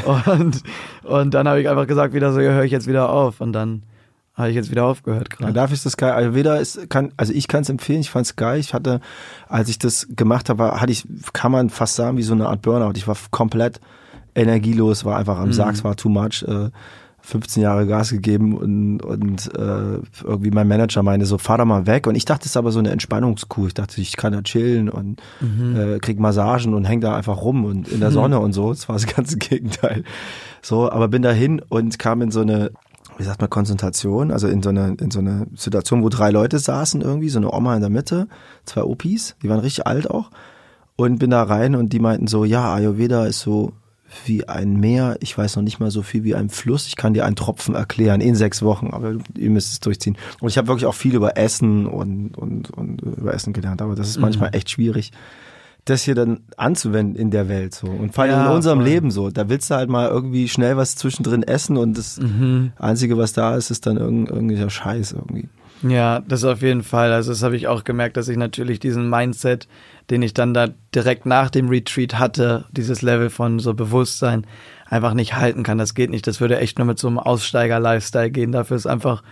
[0.26, 0.62] Und,
[1.02, 3.40] und dann habe ich einfach gesagt, wieder so, ja, höre ich jetzt wieder auf.
[3.40, 3.82] Und dann
[4.34, 5.46] habe ich jetzt wieder aufgehört gerade.
[5.46, 6.12] Ja, dafür ist das geil.
[6.12, 8.58] Ayurveda ist, kann, also ich kann es empfehlen, ich fand es geil.
[8.58, 9.00] Ich hatte,
[9.48, 12.62] als ich das gemacht habe, hatte ich, kann man fast sagen, wie so eine Art
[12.62, 12.92] Burnout.
[12.96, 13.80] Ich war komplett
[14.34, 15.52] energielos, war einfach am mhm.
[15.52, 16.44] Sack, es war too much.
[16.48, 16.70] Äh,
[17.24, 21.86] 15 Jahre Gas gegeben und, und äh, irgendwie mein Manager meinte so, fahr doch mal
[21.86, 22.08] weg.
[22.08, 23.68] Und ich dachte, es ist aber so eine Entspannungskur.
[23.68, 25.76] Ich dachte, ich kann da chillen und mhm.
[25.76, 28.14] äh, krieg Massagen und häng da einfach rum und in der mhm.
[28.14, 28.70] Sonne und so.
[28.70, 30.02] Das war das ganze Gegenteil.
[30.62, 32.72] So, aber bin dahin und kam in so eine
[33.18, 36.58] wie sagt man, Konzentration, also in so eine, in so eine Situation, wo drei Leute
[36.58, 38.28] saßen irgendwie, so eine Oma in der Mitte,
[38.64, 40.30] zwei Opis, die waren richtig alt auch.
[40.96, 43.72] Und bin da rein und die meinten so, ja, Ayurveda ist so
[44.26, 47.14] wie ein Meer, ich weiß noch nicht mal so viel wie ein Fluss, ich kann
[47.14, 50.18] dir einen Tropfen erklären in sechs Wochen, aber ihr müsst es durchziehen.
[50.40, 53.94] Und ich habe wirklich auch viel über Essen und, und, und über Essen gelernt, aber
[53.94, 54.22] das ist mhm.
[54.22, 55.12] manchmal echt schwierig
[55.84, 58.88] das hier dann anzuwenden in der Welt so und vor allem ja, in unserem voll.
[58.88, 59.30] Leben so.
[59.30, 62.72] Da willst du halt mal irgendwie schnell was zwischendrin essen und das mhm.
[62.78, 65.48] einzige, was da ist, ist dann irgend, irgendwelcher Scheiß irgendwie.
[65.82, 67.12] Ja, das auf jeden Fall.
[67.12, 69.66] Also das habe ich auch gemerkt, dass ich natürlich diesen Mindset,
[70.10, 74.46] den ich dann da direkt nach dem Retreat hatte, dieses Level von so Bewusstsein,
[74.86, 75.78] einfach nicht halten kann.
[75.78, 76.26] Das geht nicht.
[76.26, 78.52] Das würde echt nur mit so einem Aussteiger-Lifestyle gehen.
[78.52, 79.24] Dafür ist einfach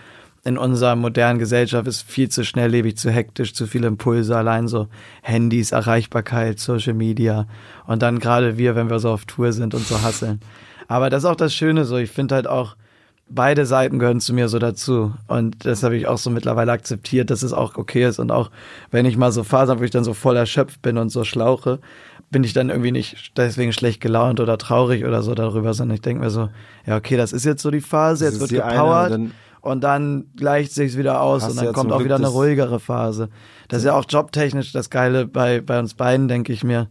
[0.44, 4.88] in unserer modernen Gesellschaft ist viel zu schnelllebig, zu hektisch, zu viele Impulse, allein so
[5.22, 7.46] Handys, Erreichbarkeit, Social Media
[7.86, 10.40] und dann gerade wir, wenn wir so auf Tour sind und so hasseln.
[10.88, 12.76] Aber das ist auch das Schöne so, ich finde halt auch,
[13.32, 17.30] beide Seiten gehören zu mir so dazu und das habe ich auch so mittlerweile akzeptiert,
[17.30, 18.50] dass es auch okay ist und auch
[18.90, 21.22] wenn ich mal so Phasen habe, wo ich dann so voll erschöpft bin und so
[21.22, 21.78] schlauche,
[22.30, 26.02] bin ich dann irgendwie nicht deswegen schlecht gelaunt oder traurig oder so darüber, sondern ich
[26.02, 26.48] denke mir so,
[26.86, 29.12] ja okay, das ist jetzt so die Phase, das jetzt wird gepowert.
[29.12, 32.28] Eine, und dann gleicht sich's wieder aus Hast und dann ja kommt auch wieder eine
[32.28, 33.28] ruhigere Phase.
[33.68, 36.88] Das ist ja auch jobtechnisch das Geile bei, bei uns beiden, denke ich mir,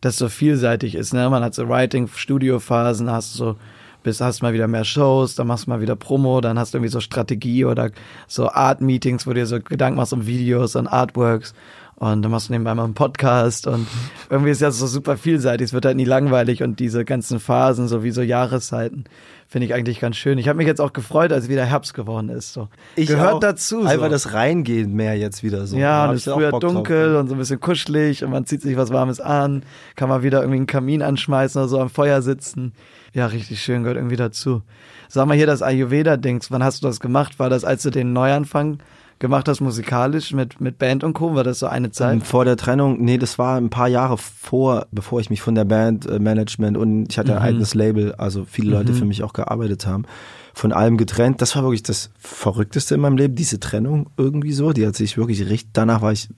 [0.00, 1.12] dass so vielseitig ist.
[1.12, 1.28] Ne?
[1.30, 3.56] Man hat so Writing, Studiophasen, hast so
[4.02, 6.78] bist, hast mal wieder mehr Shows, dann machst du mal wieder Promo, dann hast du
[6.78, 7.90] irgendwie so Strategie oder
[8.26, 11.54] so Art-Meetings, wo du dir so Gedanken machst um Videos und Artworks
[11.96, 13.86] und dann machst du nebenbei mal einen Podcast und
[14.30, 17.88] irgendwie ist ja so super vielseitig, es wird halt nie langweilig und diese ganzen Phasen,
[17.88, 19.04] so wie so Jahreszeiten,
[19.52, 20.38] finde ich eigentlich ganz schön.
[20.38, 22.54] Ich habe mich jetzt auch gefreut, als wieder Herbst geworden ist.
[22.54, 22.68] So.
[22.96, 23.40] Ich Gehört auch.
[23.40, 23.82] dazu.
[23.82, 23.86] So.
[23.86, 25.76] Einfach das Reingehen mehr jetzt wieder so.
[25.76, 26.72] Ja, und es ist früher Bock drauf.
[26.72, 29.62] dunkel und so ein bisschen kuschelig und man zieht sich was Warmes an,
[29.94, 32.72] kann mal wieder irgendwie einen Kamin anschmeißen oder so am Feuer sitzen.
[33.12, 34.62] Ja, richtig schön, gehört irgendwie dazu.
[35.10, 37.38] Sag mal hier das Ayurveda-Dings, wann hast du das gemacht?
[37.38, 38.78] War das, als du den Neuanfang
[39.22, 41.34] gemacht hast, musikalisch mit, mit Band und Co.?
[41.34, 42.14] War das so eine Zeit?
[42.14, 45.54] Ähm, Vor der Trennung, nee, das war ein paar Jahre vor, bevor ich mich von
[45.54, 49.22] der Band, äh, Management und ich hatte ein eigenes Label, also viele Leute für mich
[49.22, 50.04] auch gearbeitet haben,
[50.52, 51.40] von allem getrennt.
[51.40, 54.72] Das war wirklich das Verrückteste in meinem Leben, diese Trennung irgendwie so.
[54.72, 56.28] Die hat sich wirklich richtig, danach war ich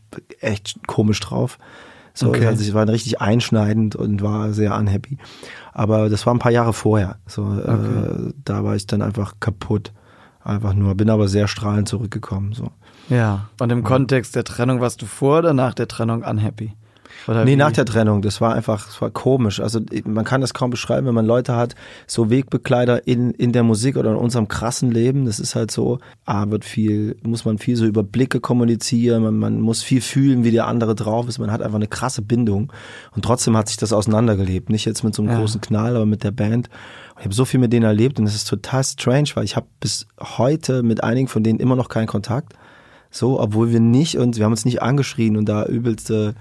[0.40, 1.58] echt komisch drauf.
[2.12, 2.46] So, Okay.
[2.46, 5.18] also ich war richtig einschneidend und war sehr unhappy.
[5.72, 7.16] Aber das war ein paar Jahre vorher.
[7.26, 9.92] So, äh, da war ich dann einfach kaputt.
[10.44, 12.52] Einfach nur, bin aber sehr strahlend zurückgekommen.
[12.52, 12.70] So.
[13.08, 13.48] Ja.
[13.58, 16.74] Und im Kontext der Trennung warst du vor oder nach der Trennung unhappy?
[17.26, 17.56] Oder Nee, wie?
[17.56, 18.22] nach der Trennung.
[18.22, 19.60] Das war einfach, das war komisch.
[19.60, 21.74] Also man kann das kaum beschreiben, wenn man Leute hat,
[22.06, 25.24] so Wegbegleiter in, in der Musik oder in unserem krassen Leben.
[25.24, 29.38] Das ist halt so, ah, wird viel, muss man viel so über Blicke kommunizieren, man,
[29.38, 31.38] man muss viel fühlen, wie der andere drauf ist.
[31.38, 32.72] Man hat einfach eine krasse Bindung.
[33.14, 34.68] Und trotzdem hat sich das auseinandergelebt.
[34.70, 35.38] Nicht jetzt mit so einem Ja.
[35.38, 36.68] großen Knall, aber mit der Band.
[37.18, 39.66] Ich habe so viel mit denen erlebt und es ist total strange, weil ich habe
[39.80, 42.54] bis heute mit einigen von denen immer noch keinen Kontakt.
[43.10, 46.34] So, obwohl wir nicht und wir haben uns nicht angeschrien und da übelste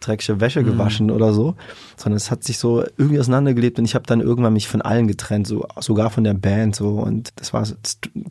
[0.00, 1.54] dreckige Wäsche gewaschen oder so,
[1.96, 5.06] sondern es hat sich so irgendwie auseinandergelebt und ich habe dann irgendwann mich von allen
[5.06, 7.66] getrennt, so sogar von der Band so und das war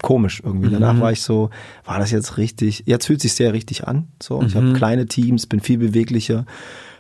[0.02, 0.70] komisch irgendwie.
[0.70, 1.50] Danach war ich so,
[1.86, 2.84] war das jetzt richtig?
[2.86, 4.08] Jetzt fühlt sich sehr richtig an.
[4.22, 6.46] So, ich habe kleine Teams, bin viel beweglicher,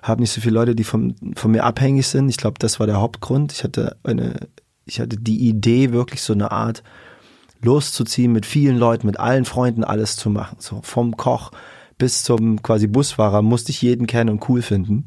[0.01, 2.29] habe nicht so viele Leute, die von von mir abhängig sind.
[2.29, 3.51] Ich glaube, das war der Hauptgrund.
[3.51, 4.35] Ich hatte eine,
[4.85, 6.83] ich hatte die Idee wirklich so eine Art
[7.61, 10.57] loszuziehen mit vielen Leuten, mit allen Freunden alles zu machen.
[10.59, 11.51] So vom Koch
[11.99, 15.05] bis zum quasi Busfahrer musste ich jeden kennen und cool finden.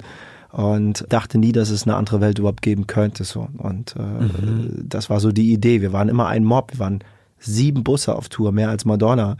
[0.52, 3.24] Und dachte nie, dass es eine andere Welt überhaupt geben könnte.
[3.24, 3.48] So.
[3.56, 5.80] Und äh, das war so die Idee.
[5.80, 6.74] Wir waren immer ein Mob.
[6.74, 7.02] Wir waren
[7.38, 9.38] sieben Busse auf Tour, mehr als Madonna.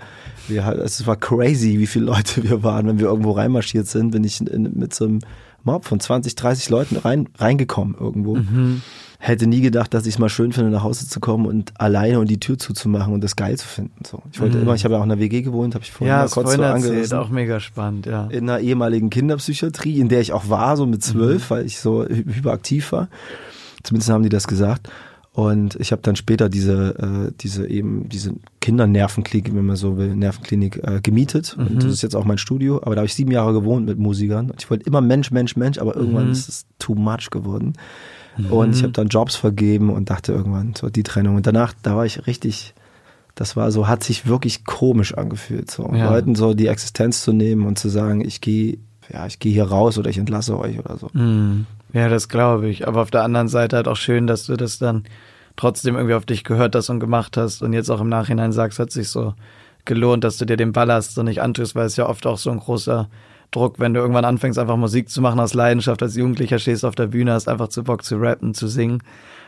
[0.49, 2.87] Wir, es war crazy, wie viele Leute wir waren.
[2.87, 5.19] Wenn wir irgendwo reinmarschiert sind, bin ich in, mit so einem
[5.63, 8.37] Mob von 20, 30 Leuten rein, reingekommen irgendwo.
[9.25, 12.19] Hätte nie gedacht, dass ich es mal schön finde, nach Hause zu kommen und alleine
[12.19, 14.05] und die Tür zuzumachen und das geil zu finden.
[14.05, 14.21] So.
[14.33, 16.23] Ich wollte immer, ich habe ja auch in der WG gewohnt, habe ich vorhin Ja,
[16.25, 18.27] mal kurz vorhin so angerissen auch mega spannend, ja.
[18.27, 22.03] in einer ehemaligen Kinderpsychiatrie, in der ich auch war, so mit zwölf, weil ich so
[22.03, 23.07] hy- hyperaktiv war.
[23.85, 24.89] Zumindest haben die das gesagt.
[25.35, 30.15] Und ich habe dann später diese, äh, diese eben, diese Kindernervenklinik, wenn man so will,
[30.17, 31.57] Nervenklinik äh, gemietet.
[31.59, 32.79] Und das ist jetzt auch mein Studio.
[32.83, 34.51] Aber da habe ich sieben Jahre gewohnt mit Musikern.
[34.51, 37.75] Und ich wollte immer Mensch, Mensch, Mensch, aber irgendwann ist es too much geworden.
[38.51, 41.37] Und ich habe dann Jobs vergeben und dachte irgendwann, so die Trennung.
[41.37, 42.75] Und danach, da war ich richtig,
[43.35, 45.71] das war so, hat sich wirklich komisch angefühlt.
[45.71, 46.11] So Ja.
[46.11, 48.79] Leuten so die Existenz zu nehmen und zu sagen, ich gehe,
[49.13, 51.09] ja, ich gehe hier raus oder ich entlasse euch oder so.
[51.13, 51.67] Mhm.
[51.93, 52.89] Ja, das glaube ich.
[52.89, 55.05] Aber auf der anderen Seite halt auch schön, dass du das dann
[55.57, 58.79] trotzdem irgendwie auf dich gehört hast und gemacht hast und jetzt auch im Nachhinein sagst,
[58.79, 59.35] hat sich so
[59.85, 62.51] gelohnt, dass du dir den Ballast so nicht antust, weil es ja oft auch so
[62.51, 63.09] ein großer
[63.53, 66.95] Druck, wenn du irgendwann anfängst, einfach Musik zu machen aus Leidenschaft, als Jugendlicher stehst auf
[66.95, 69.03] der Bühne, hast einfach zu Bock zu rappen, zu singen.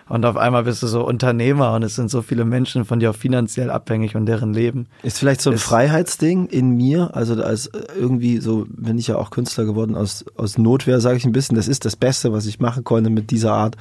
[0.06, 3.10] Und auf einmal bist du so Unternehmer und es sind so viele Menschen von dir
[3.10, 4.86] auch finanziell abhängig und deren Leben.
[5.02, 9.30] Ist vielleicht so ein Freiheitsding in mir, also als irgendwie so bin ich ja auch
[9.30, 11.56] Künstler geworden aus aus Notwehr, sage ich ein bisschen.
[11.56, 13.76] Das ist das Beste, was ich machen konnte mit dieser Art,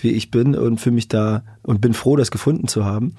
[0.00, 3.14] wie ich bin und für mich da und bin froh, das gefunden zu haben.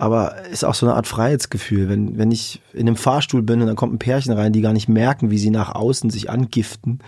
[0.00, 3.66] Aber ist auch so eine Art Freiheitsgefühl, wenn wenn ich in einem Fahrstuhl bin und
[3.66, 7.00] dann kommt ein Pärchen rein, die gar nicht merken, wie sie nach außen sich angiften.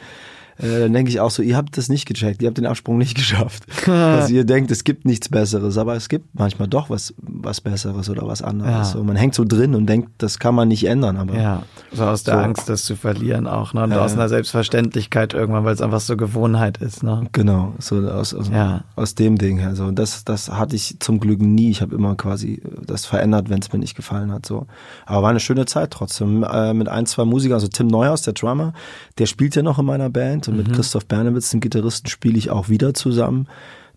[0.62, 2.98] Äh, dann denke ich auch so, ihr habt das nicht gecheckt, ihr habt den Absprung
[2.98, 3.64] nicht geschafft.
[3.88, 8.09] also ihr denkt, es gibt nichts Besseres, aber es gibt manchmal doch was, was Besseres
[8.09, 8.70] oder was anderes.
[8.72, 8.85] Ja.
[8.85, 12.05] So, man hängt so drin und denkt, das kann man nicht ändern, aber Ja, so
[12.05, 12.40] aus der So.
[12.40, 13.83] Angst, das zu verlieren auch, ne?
[13.85, 17.27] Und Ja, aus einer Selbstverständlichkeit irgendwann, weil es einfach so Gewohnheit ist, ne?
[17.33, 18.85] genau, so aus, aus, Ja.
[18.96, 19.61] aus dem Ding.
[19.64, 21.70] Also das, das hatte ich zum Glück nie.
[21.70, 24.46] Ich habe immer quasi das verändert, wenn es mir nicht gefallen hat.
[24.46, 24.66] So,
[25.07, 27.55] aber war eine schöne Zeit trotzdem äh, mit ein, zwei Musikern.
[27.55, 28.72] Also Tim Neuhaus, der Drummer,
[29.18, 30.65] der spielt ja noch in meiner Band und Mhm.
[30.69, 33.47] mit Christoph Bernewitz, dem Gitarristen, spiele ich auch wieder zusammen.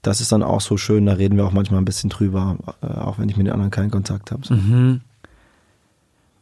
[0.02, 1.06] Das ist dann auch so schön.
[1.06, 3.72] Da reden wir auch manchmal ein bisschen drüber, äh, auch wenn ich mit den anderen
[3.72, 4.46] keinen Kontakt habe.
[4.46, 4.54] So.
[4.54, 5.02] Mhm.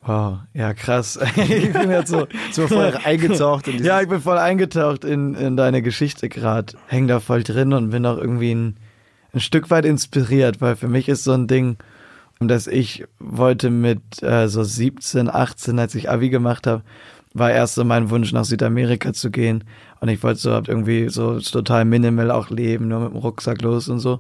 [0.06, 1.18] Wow, ja krass.
[1.38, 5.56] ich bin jetzt so, So voll eingetaucht in Ja, ich bin voll eingetaucht in, in
[5.56, 6.74] deine Geschichte gerade.
[6.88, 8.76] Häng da voll drin und bin auch irgendwie ein,
[9.34, 11.78] ein Stück weit inspiriert, weil für mich ist so ein Ding,
[12.42, 16.84] dass ich wollte mit äh, so 17, 18, als ich Abi gemacht habe,
[17.34, 19.64] war erst so mein Wunsch, nach Südamerika zu gehen.
[20.04, 23.62] Und ich wollte so halt irgendwie so total minimal auch leben, nur mit dem Rucksack
[23.62, 24.20] los und so.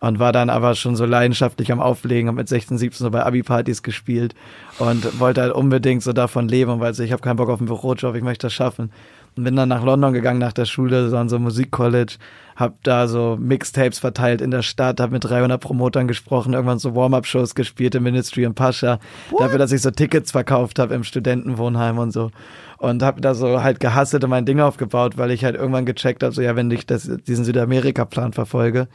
[0.00, 3.26] und war dann aber schon so leidenschaftlich am Auflegen, habe mit 16, 17 so bei
[3.26, 4.34] Abi-Partys gespielt
[4.78, 7.66] und wollte halt unbedingt so davon leben, weil so, ich habe keinen Bock auf einen
[7.66, 8.90] Bürojob, ich möchte das schaffen.
[9.36, 12.14] Und bin dann nach London gegangen nach der Schule, so an so einem Musikcollege,
[12.56, 16.96] hab da so Mixtapes verteilt in der Stadt, hab mit 300 Promotern gesprochen, irgendwann so
[16.96, 18.98] Warm-Up-Shows gespielt im Ministry und Pascha,
[19.30, 19.40] What?
[19.40, 22.30] dafür, dass ich so Tickets verkauft habe im Studentenwohnheim und so.
[22.78, 26.22] Und hab da so halt gehasselt und mein Ding aufgebaut, weil ich halt irgendwann gecheckt
[26.22, 28.88] habe, so ja, wenn ich das, diesen Südamerika-Plan verfolge,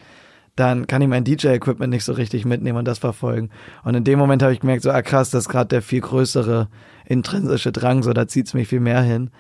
[0.56, 3.50] dann kann ich mein DJ-Equipment nicht so richtig mitnehmen und das verfolgen.
[3.84, 6.02] Und in dem Moment habe ich gemerkt, so, ah krass, das ist gerade der viel
[6.02, 6.68] größere
[7.06, 9.32] intrinsische Drang, so da zieht's mich viel mehr hin.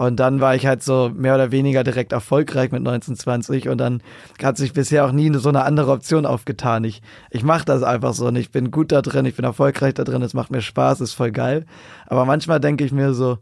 [0.00, 4.02] Und dann war ich halt so mehr oder weniger direkt erfolgreich mit 1920 und dann
[4.42, 6.84] hat sich bisher auch nie so eine andere Option aufgetan.
[6.84, 9.92] Ich, ich mache das einfach so und ich bin gut da drin, ich bin erfolgreich
[9.92, 11.66] da drin, es macht mir Spaß, ist voll geil.
[12.06, 13.36] Aber manchmal denke ich mir so,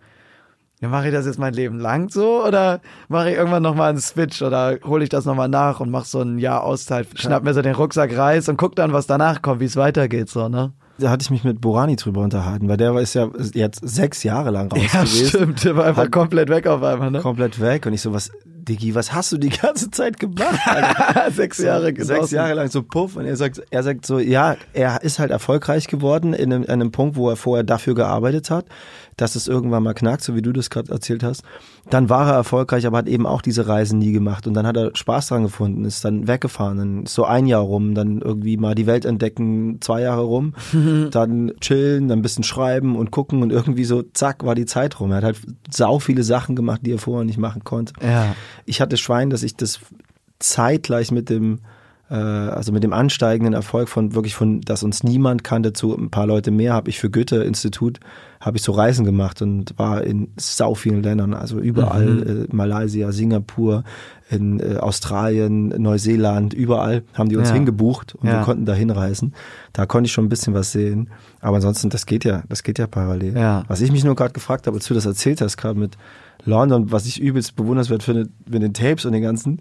[0.80, 4.00] ja, mache ich das jetzt mein Leben lang so oder mache ich irgendwann nochmal einen
[4.00, 7.54] Switch oder hole ich das nochmal nach und mache so ein Jahr Auszeit, schnapp mir
[7.54, 10.72] so den Rucksack Reis und guck dann, was danach kommt, wie es weitergeht, so, ne?
[10.98, 14.50] Da hatte ich mich mit Borani drüber unterhalten, weil der ist ja jetzt sechs Jahre
[14.50, 15.28] lang raus ja, gewesen.
[15.28, 17.20] stimmt, der war einfach Hat komplett weg auf einmal, ne?
[17.20, 20.58] Komplett weg und ich so, was, Diggi, was hast du die ganze Zeit gemacht?
[21.30, 24.56] sechs Jahre so, Sechs Jahre lang so puff und er sagt, er sagt so, ja,
[24.72, 28.50] er ist halt erfolgreich geworden in einem, in einem Punkt, wo er vorher dafür gearbeitet
[28.50, 28.66] hat
[29.20, 31.42] dass es irgendwann mal knackt, so wie du das gerade erzählt hast.
[31.90, 34.46] Dann war er erfolgreich, aber hat eben auch diese Reisen nie gemacht.
[34.46, 37.62] Und dann hat er Spaß dran gefunden, ist dann weggefahren, dann ist so ein Jahr
[37.62, 40.54] rum, dann irgendwie mal die Welt entdecken, zwei Jahre rum,
[41.10, 45.00] dann chillen, dann ein bisschen schreiben und gucken und irgendwie so, zack, war die Zeit
[45.00, 45.10] rum.
[45.10, 47.92] Er hat halt sau viele Sachen gemacht, die er vorher nicht machen konnte.
[48.02, 48.34] Ja.
[48.64, 49.80] Ich hatte Schwein, dass ich das
[50.38, 51.58] zeitgleich mit dem
[52.10, 56.10] äh, also mit dem ansteigenden Erfolg von wirklich von, dass uns niemand kannte, zu ein
[56.10, 58.00] paar Leute mehr, habe ich für Goethe-Institut,
[58.40, 62.44] habe ich so Reisen gemacht und war in sau vielen Ländern, also überall, mhm.
[62.44, 63.84] äh, Malaysia, Singapur,
[64.30, 67.54] in äh, Australien, Neuseeland, überall haben die uns ja.
[67.54, 68.34] hingebucht und ja.
[68.34, 69.34] wir konnten da hinreisen.
[69.72, 71.10] Da konnte ich schon ein bisschen was sehen.
[71.40, 73.36] Aber ansonsten, das geht ja, das geht ja parallel.
[73.36, 73.64] Ja.
[73.68, 75.96] Was ich mich nur gerade gefragt habe, als du das erzählt hast, gerade mit
[76.44, 79.60] London, was ich übelst bewunderswert finde, mit den Tapes und den ganzen,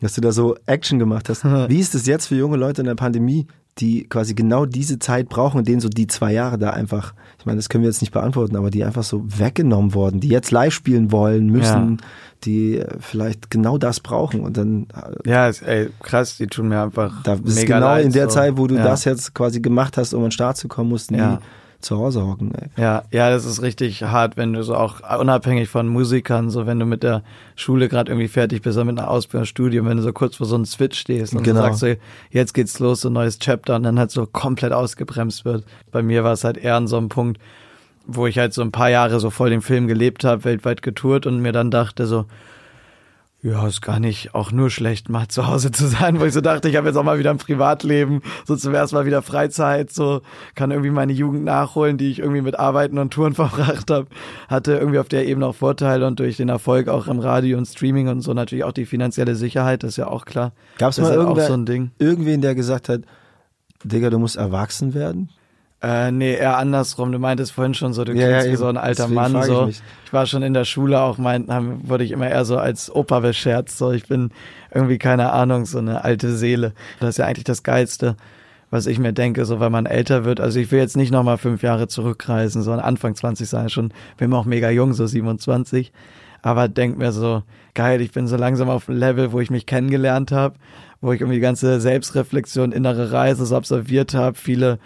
[0.00, 1.44] dass du da so Action gemacht hast.
[1.68, 3.46] Wie ist es jetzt für junge Leute in der Pandemie,
[3.78, 7.44] die quasi genau diese Zeit brauchen und denen so die zwei Jahre da einfach, ich
[7.44, 10.50] meine, das können wir jetzt nicht beantworten, aber die einfach so weggenommen worden, die jetzt
[10.50, 12.06] live spielen wollen, müssen, ja.
[12.44, 14.86] die vielleicht genau das brauchen und dann.
[15.24, 17.22] Äh, ja, ey, krass, die tun mir einfach.
[17.22, 18.36] Da ist genau leid, in der so.
[18.36, 18.84] Zeit, wo du ja.
[18.84, 21.36] das jetzt quasi gemacht hast, um an den Start zu kommen, mussten ja.
[21.36, 21.44] die
[21.80, 22.52] zu Hause hocken.
[22.54, 22.68] Ey.
[22.82, 26.78] Ja, ja, das ist richtig hart, wenn du so auch unabhängig von Musikern, so wenn
[26.78, 27.22] du mit der
[27.54, 30.46] Schule gerade irgendwie fertig bist oder mit einer Ausbildung, Studium, wenn du so kurz vor
[30.46, 31.60] so einem Switch stehst und genau.
[31.60, 31.94] sagst so,
[32.30, 35.64] jetzt geht's los, so ein neues Chapter und dann halt so komplett ausgebremst wird.
[35.92, 37.40] Bei mir war es halt eher an so einem Punkt,
[38.06, 41.26] wo ich halt so ein paar Jahre so voll den Film gelebt habe, weltweit getourt
[41.26, 42.26] und mir dann dachte so,
[43.42, 46.40] ja, ist gar nicht auch nur schlecht, mal zu Hause zu sein, wo ich so
[46.40, 49.92] dachte, ich habe jetzt auch mal wieder ein Privatleben, so zum ersten Mal wieder Freizeit,
[49.92, 50.22] so
[50.54, 54.08] kann irgendwie meine Jugend nachholen, die ich irgendwie mit Arbeiten und Touren verbracht habe.
[54.48, 57.66] Hatte irgendwie auf der Ebene auch Vorteile und durch den Erfolg auch im Radio und
[57.66, 60.52] Streaming und so natürlich auch die finanzielle Sicherheit, das ist ja auch klar.
[60.78, 61.90] Gab es mal halt so ein Ding?
[61.98, 63.02] irgendwen, der gesagt hat,
[63.84, 65.30] Digga, du musst erwachsen werden?
[65.82, 67.12] Äh, nee, eher andersrum.
[67.12, 69.42] Du meintest vorhin schon so, du ja, klingst ja, wie so ein alter Mann.
[69.42, 69.68] So.
[69.68, 72.94] Ich, ich, war schon in der Schule auch, meint, wurde ich immer eher so als
[72.94, 73.76] Opa bescherzt.
[73.76, 74.30] So, ich bin
[74.72, 76.72] irgendwie, keine Ahnung, so eine alte Seele.
[77.00, 78.16] Das ist ja eigentlich das Geilste,
[78.70, 80.40] was ich mir denke, so weil man älter wird.
[80.40, 83.92] Also ich will jetzt nicht nochmal fünf Jahre zurückreisen, sondern Anfang 20 sein schon.
[84.16, 85.92] Bin auch mega jung, so 27.
[86.40, 87.42] Aber denk mir so,
[87.74, 90.54] geil, ich bin so langsam auf einem Level, wo ich mich kennengelernt habe,
[91.00, 94.78] wo ich irgendwie die ganze Selbstreflexion, innere Reise so absolviert habe, viele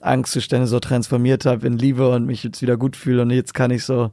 [0.00, 3.70] Angstzustände so transformiert habe in Liebe und mich jetzt wieder gut fühle und jetzt kann
[3.70, 4.10] ich so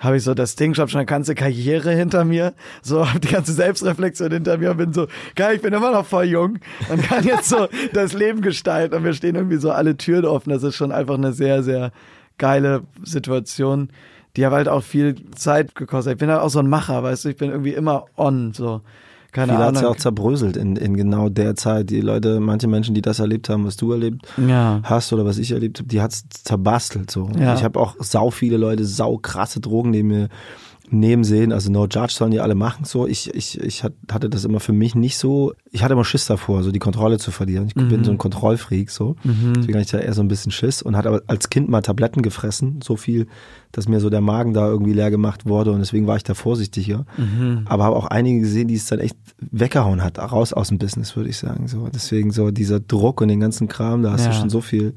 [0.00, 3.20] habe ich so das Ding, ich habe schon eine ganze Karriere hinter mir, so habe
[3.20, 5.06] die ganze Selbstreflexion hinter mir und bin so,
[5.36, 9.04] geil, ich bin immer noch voll jung und kann jetzt so das Leben gestalten und
[9.04, 10.50] wir stehen irgendwie so alle Türen offen.
[10.50, 11.92] Das ist schon einfach eine sehr, sehr
[12.38, 13.90] geile Situation,
[14.36, 16.14] die aber halt auch viel Zeit gekostet.
[16.14, 18.80] Ich bin halt auch so ein Macher, weißt du, ich bin irgendwie immer on, so
[19.32, 19.76] keine Viel Ahnung.
[19.76, 21.90] hat ja auch zerbröselt in, in genau der Zeit.
[21.90, 24.80] Die Leute, manche Menschen, die das erlebt haben, was du erlebt ja.
[24.82, 27.30] hast oder was ich erlebt habe, die hat es zerbastelt so.
[27.38, 27.54] Ja.
[27.54, 30.28] Ich habe auch sau viele Leute, sau krasse Drogen neben mir
[30.88, 31.52] neben sehen.
[31.52, 33.06] Also No Judge sollen die alle machen so.
[33.06, 35.52] Ich, ich, ich hatte das immer für mich nicht so.
[35.70, 37.66] Ich hatte immer Schiss davor, so die Kontrolle zu verlieren.
[37.66, 37.88] Ich mhm.
[37.88, 39.16] bin so ein Kontrollfreak so.
[39.22, 39.54] Mhm.
[39.56, 41.82] Deswegen hatte ich da eher so ein bisschen Schiss und hatte aber als Kind mal
[41.82, 43.26] Tabletten gefressen, so viel,
[43.72, 46.34] dass mir so der Magen da irgendwie leer gemacht wurde und deswegen war ich da
[46.34, 47.06] vorsichtiger.
[47.16, 47.62] Mhm.
[47.66, 51.16] Aber habe auch einige gesehen, die es dann echt weggehauen hat, raus aus dem Business,
[51.16, 51.68] würde ich sagen.
[51.68, 51.88] So.
[51.92, 54.30] Deswegen so dieser Druck und den ganzen Kram, da hast ja.
[54.30, 54.94] du schon so viel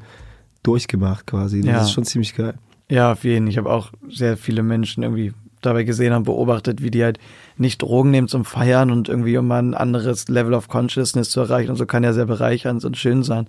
[0.64, 1.62] durchgemacht quasi.
[1.62, 1.82] Das ja.
[1.82, 2.56] ist schon ziemlich geil.
[2.90, 3.52] Ja, auf jeden Fall.
[3.52, 5.34] Ich habe auch sehr viele Menschen irgendwie
[5.66, 7.20] dabei gesehen und beobachtet, wie die halt
[7.58, 11.72] nicht Drogen nehmen zum Feiern und irgendwie um ein anderes Level of Consciousness zu erreichen
[11.72, 13.48] und so kann ja sehr bereichernd und schön sein.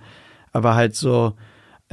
[0.53, 1.35] Aber halt so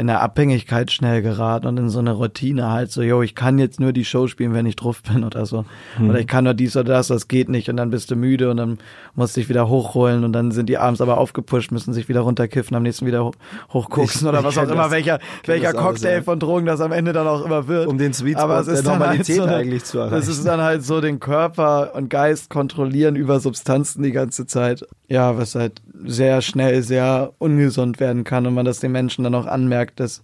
[0.02, 3.60] in der Abhängigkeit schnell geraten und in so eine Routine halt so, yo, ich kann
[3.60, 5.64] jetzt nur die Show spielen, wenn ich drauf bin oder so.
[5.98, 6.10] Hm.
[6.10, 8.50] Oder ich kann nur dies oder das, das geht nicht und dann bist du müde
[8.50, 8.80] und dann
[9.14, 12.22] musst du dich wieder hochholen und dann sind die abends aber aufgepusht, müssen sich wieder
[12.22, 13.30] runterkiffen, am nächsten wieder
[13.72, 17.28] hochgucken oder was auch immer, das, welcher, welcher Cocktail von Drogen das am Ende dann
[17.28, 17.86] auch immer wird.
[17.86, 20.16] Um den Sweet aber es ist der Normalität halt so, eigentlich zu erreichen.
[20.16, 24.84] Das ist dann halt so den Körper und Geist kontrollieren über Substanzen die ganze Zeit.
[25.10, 29.36] Ja, was halt sehr schnell sehr ungesund werden kann und man das den Menschen dann
[29.36, 30.24] auch anmerkt, dass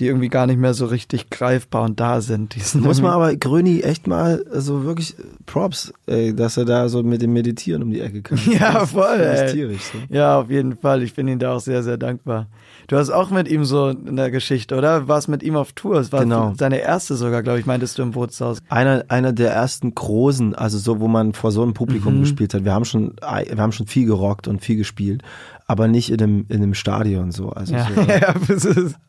[0.00, 2.56] die irgendwie gar nicht mehr so richtig greifbar und da sind.
[2.74, 7.20] Muss man aber Gröni echt mal so wirklich Props, ey, dass er da so mit
[7.20, 8.38] dem Meditieren um die Ecke kam.
[8.50, 9.18] Ja, voll.
[9.18, 9.98] Das tierisch, so.
[10.08, 11.02] Ja, auf jeden Fall.
[11.02, 12.46] Ich bin ihm da auch sehr, sehr dankbar.
[12.88, 15.06] Du hast auch mit ihm so in der Geschichte, oder?
[15.06, 15.96] Warst mit ihm auf Tour.
[15.96, 16.54] Es war genau.
[16.58, 18.58] seine erste sogar, glaube ich, meintest du im Bootshaus.
[18.68, 22.20] Einer, einer der ersten großen, also so, wo man vor so einem Publikum mhm.
[22.22, 22.64] gespielt hat.
[22.64, 25.22] Wir haben schon, wir haben schon viel gerockt und viel gespielt
[25.70, 27.50] aber nicht in einem, in einem Stadion so.
[27.50, 27.86] Also ja.
[27.94, 28.34] so, ja,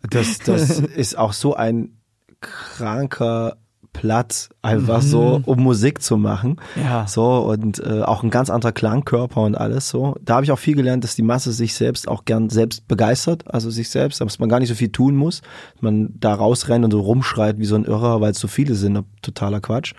[0.08, 1.98] das, das ist auch so ein
[2.40, 3.58] kranker
[3.94, 5.08] Platz, einfach mhm.
[5.08, 6.58] so, um Musik zu machen.
[6.76, 7.08] Ja.
[7.08, 10.16] So, und äh, auch ein ganz anderer Klangkörper und alles so.
[10.22, 13.52] Da habe ich auch viel gelernt, dass die Masse sich selbst auch gern selbst begeistert,
[13.52, 15.42] also sich selbst, dass man gar nicht so viel tun muss.
[15.80, 19.04] Man da rausrennt und so rumschreit wie so ein Irrer, weil es so viele sind,
[19.24, 19.96] totaler Quatsch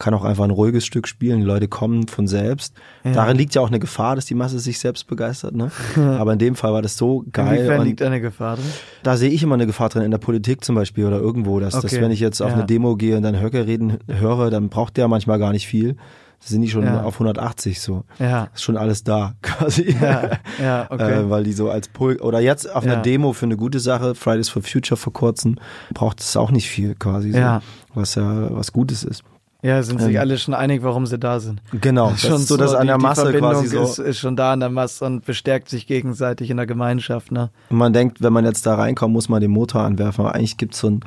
[0.00, 1.40] kann auch einfach ein ruhiges Stück spielen.
[1.40, 2.74] Die Leute kommen von selbst.
[3.04, 3.12] Ja.
[3.12, 5.54] Darin liegt ja auch eine Gefahr, dass die Masse sich selbst begeistert.
[5.54, 5.70] Ne?
[6.18, 7.58] Aber in dem Fall war das so geil.
[7.58, 8.64] Inwiefern liegt eine Gefahr drin?
[9.04, 11.74] Da sehe ich immer eine Gefahr drin in der Politik zum Beispiel oder irgendwo, dass,
[11.74, 11.86] okay.
[11.88, 12.56] dass wenn ich jetzt auf ja.
[12.56, 15.96] eine Demo gehe und dann Höcke reden höre, dann braucht der manchmal gar nicht viel
[16.42, 17.02] sind die schon ja.
[17.02, 18.04] auf 180 so.
[18.18, 18.48] Ja.
[18.54, 19.94] Ist schon alles da, quasi.
[20.00, 21.20] Ja, ja okay.
[21.20, 22.94] Äh, weil die so als Pul oder jetzt auf ja.
[22.94, 25.56] einer Demo für eine gute Sache, Fridays for Future vor kurzem,
[25.92, 27.38] braucht es auch nicht viel quasi so.
[27.38, 27.60] Ja.
[27.94, 29.22] Was ja was Gutes ist.
[29.62, 31.60] Ja, sind sich ähm, alle schon einig, warum sie da sind.
[31.72, 34.18] Genau, das schon ist so, dass an der die, Masse die quasi so ist, ist
[34.18, 37.30] schon da an der Masse und bestärkt sich gegenseitig in der Gemeinschaft.
[37.32, 37.50] Ne?
[37.68, 40.24] Und man denkt, wenn man jetzt da reinkommt, muss man den Motor anwerfen.
[40.24, 41.00] Aber eigentlich gibt's so ein,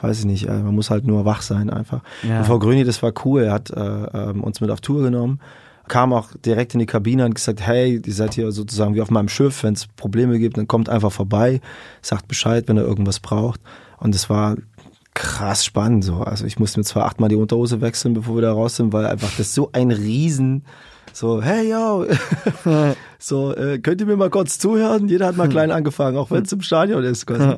[0.00, 2.00] weiß ich nicht, äh, man muss halt nur wach sein einfach.
[2.22, 2.38] Ja.
[2.38, 3.44] Und Frau Grüni, das war cool.
[3.44, 5.40] Er hat äh, ähm, uns mit auf Tour genommen
[5.88, 9.10] kam auch direkt in die Kabine und gesagt, hey, ihr seid hier sozusagen wie auf
[9.10, 11.60] meinem Schiff, wenn es Probleme gibt, dann kommt einfach vorbei,
[12.00, 13.60] sagt Bescheid, wenn er irgendwas braucht.
[13.98, 14.56] Und es war
[15.14, 16.04] krass spannend.
[16.04, 16.18] So.
[16.18, 19.06] Also ich musste mir zwar achtmal die Unterhose wechseln, bevor wir da raus sind, weil
[19.06, 20.64] einfach das so ein Riesen,
[21.12, 22.06] so, hey yo,
[23.20, 25.08] so, äh, könnt ihr mir mal kurz zuhören?
[25.08, 27.54] Jeder hat mal klein angefangen, auch wenn es im Stadion ist quasi.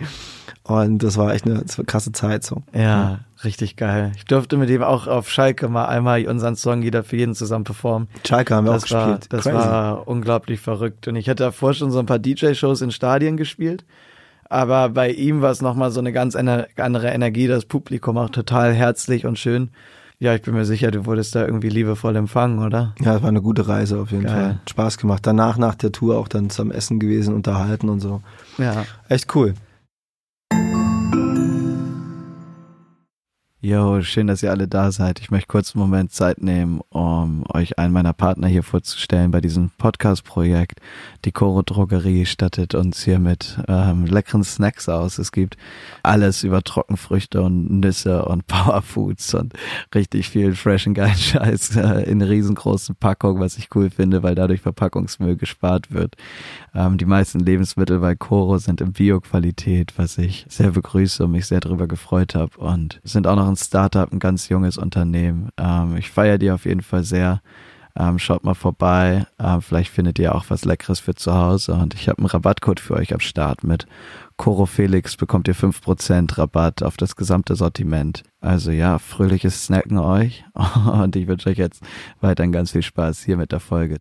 [0.64, 2.62] Und das war echt eine, krasse Zeit so.
[2.74, 4.12] Ja, ja, richtig geil.
[4.16, 7.64] Ich durfte mit ihm auch auf Schalke mal einmal unseren Song jeder für jeden zusammen
[7.64, 8.08] performen.
[8.26, 9.32] Schalke haben wir das auch war, gespielt.
[9.32, 9.56] Das Crazy.
[9.56, 11.08] war unglaublich verrückt.
[11.08, 13.84] Und ich hatte davor schon so ein paar DJ-Shows in Stadien gespielt.
[14.48, 18.72] Aber bei ihm war es nochmal so eine ganz andere Energie, das Publikum auch total
[18.72, 19.70] herzlich und schön.
[20.18, 22.94] Ja, ich bin mir sicher, du wurdest da irgendwie liebevoll empfangen, oder?
[23.00, 24.32] Ja, es war eine gute Reise auf jeden Geil.
[24.32, 24.58] Fall.
[24.70, 25.26] Spaß gemacht.
[25.26, 28.22] Danach, nach der Tour auch dann zum Essen gewesen, unterhalten und so.
[28.56, 28.84] Ja.
[29.10, 29.54] Echt cool.
[33.62, 35.18] Yo, schön, dass ihr alle da seid.
[35.18, 39.40] Ich möchte kurz einen Moment Zeit nehmen, um euch einen meiner Partner hier vorzustellen bei
[39.40, 40.80] diesem Podcast-Projekt.
[41.24, 45.16] Die Coro Drogerie stattet uns hier mit ähm, leckeren Snacks aus.
[45.16, 45.56] Es gibt
[46.02, 49.54] alles über Trockenfrüchte und Nüsse und Powerfoods und
[49.94, 54.34] richtig viel fresh und geilen Scheiß äh, in riesengroßen Packungen, was ich cool finde, weil
[54.34, 56.16] dadurch Verpackungsmüll gespart wird.
[56.74, 61.46] Ähm, die meisten Lebensmittel bei Coro sind in Bio-Qualität, was ich sehr begrüße und mich
[61.46, 65.50] sehr darüber gefreut habe und sind auch noch ein Startup, ein ganz junges Unternehmen.
[65.58, 67.40] Ähm, ich feiere die auf jeden Fall sehr.
[67.98, 69.26] Ähm, schaut mal vorbei.
[69.38, 71.72] Ähm, vielleicht findet ihr auch was Leckeres für zu Hause.
[71.72, 73.86] Und ich habe einen Rabattcode für euch am Start mit
[74.36, 78.22] Coro Felix bekommt ihr 5% Rabatt auf das gesamte Sortiment.
[78.40, 80.44] Also ja, fröhliches Snacken euch.
[80.92, 81.82] Und ich wünsche euch jetzt
[82.20, 83.96] weiterhin ganz viel Spaß hier mit der Folge.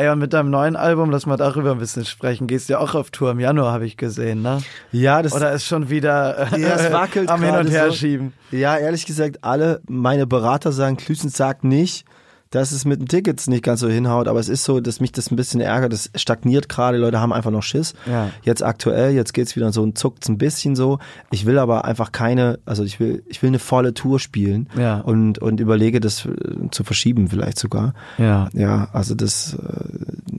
[0.00, 2.46] Ey, und mit deinem neuen Album, lass mal darüber ein bisschen sprechen.
[2.46, 4.62] Gehst ja auch auf Tour im Januar, habe ich gesehen, ne?
[4.92, 5.34] Ja, das.
[5.34, 8.32] Oder ist schon wieder ja, es wackelt am Hin und Her schieben.
[8.50, 8.56] So.
[8.56, 12.06] Ja, ehrlich gesagt, alle meine Berater sagen, Klüsen sagt nicht
[12.50, 15.12] dass es mit den Tickets nicht ganz so hinhaut, aber es ist so, dass mich
[15.12, 15.92] das ein bisschen ärgert.
[15.92, 17.94] Das stagniert gerade, die Leute haben einfach noch Schiss.
[18.06, 18.30] Ja.
[18.42, 20.98] Jetzt aktuell, jetzt geht's wieder so und zuckt's ein bisschen so.
[21.30, 24.98] Ich will aber einfach keine, also ich will, ich will eine volle Tour spielen ja.
[24.98, 27.94] und, und überlege das äh, zu verschieben vielleicht sogar.
[28.18, 28.48] Ja.
[28.52, 30.29] Ja, also das äh,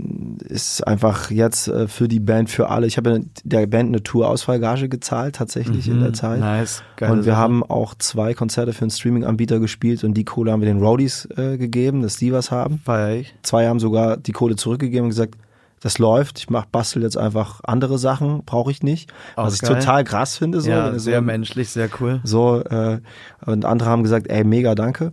[0.52, 2.86] ist einfach jetzt äh, für die Band, für alle.
[2.86, 5.94] Ich habe der Band eine Tour-Ausfallgage gezahlt, tatsächlich mhm.
[5.94, 6.40] in der Zeit.
[6.40, 6.84] Nice.
[6.98, 7.38] Geile und wir Sache.
[7.38, 11.28] haben auch zwei Konzerte für einen Streaming-Anbieter gespielt und die Kohle haben wir den Roadies
[11.38, 12.80] äh, gegeben dass die was haben.
[12.80, 13.36] Feier ich.
[13.44, 15.36] Zwei haben sogar die Kohle zurückgegeben und gesagt,
[15.82, 16.38] das läuft.
[16.38, 19.12] Ich mach bastel jetzt einfach andere Sachen, brauche ich nicht.
[19.36, 19.80] Auch was ich geil.
[19.80, 20.62] total krass finde.
[20.62, 22.22] So, ja, sehr so, menschlich, sehr cool.
[22.24, 23.00] so äh,
[23.46, 25.12] und andere haben gesagt, ey, mega danke.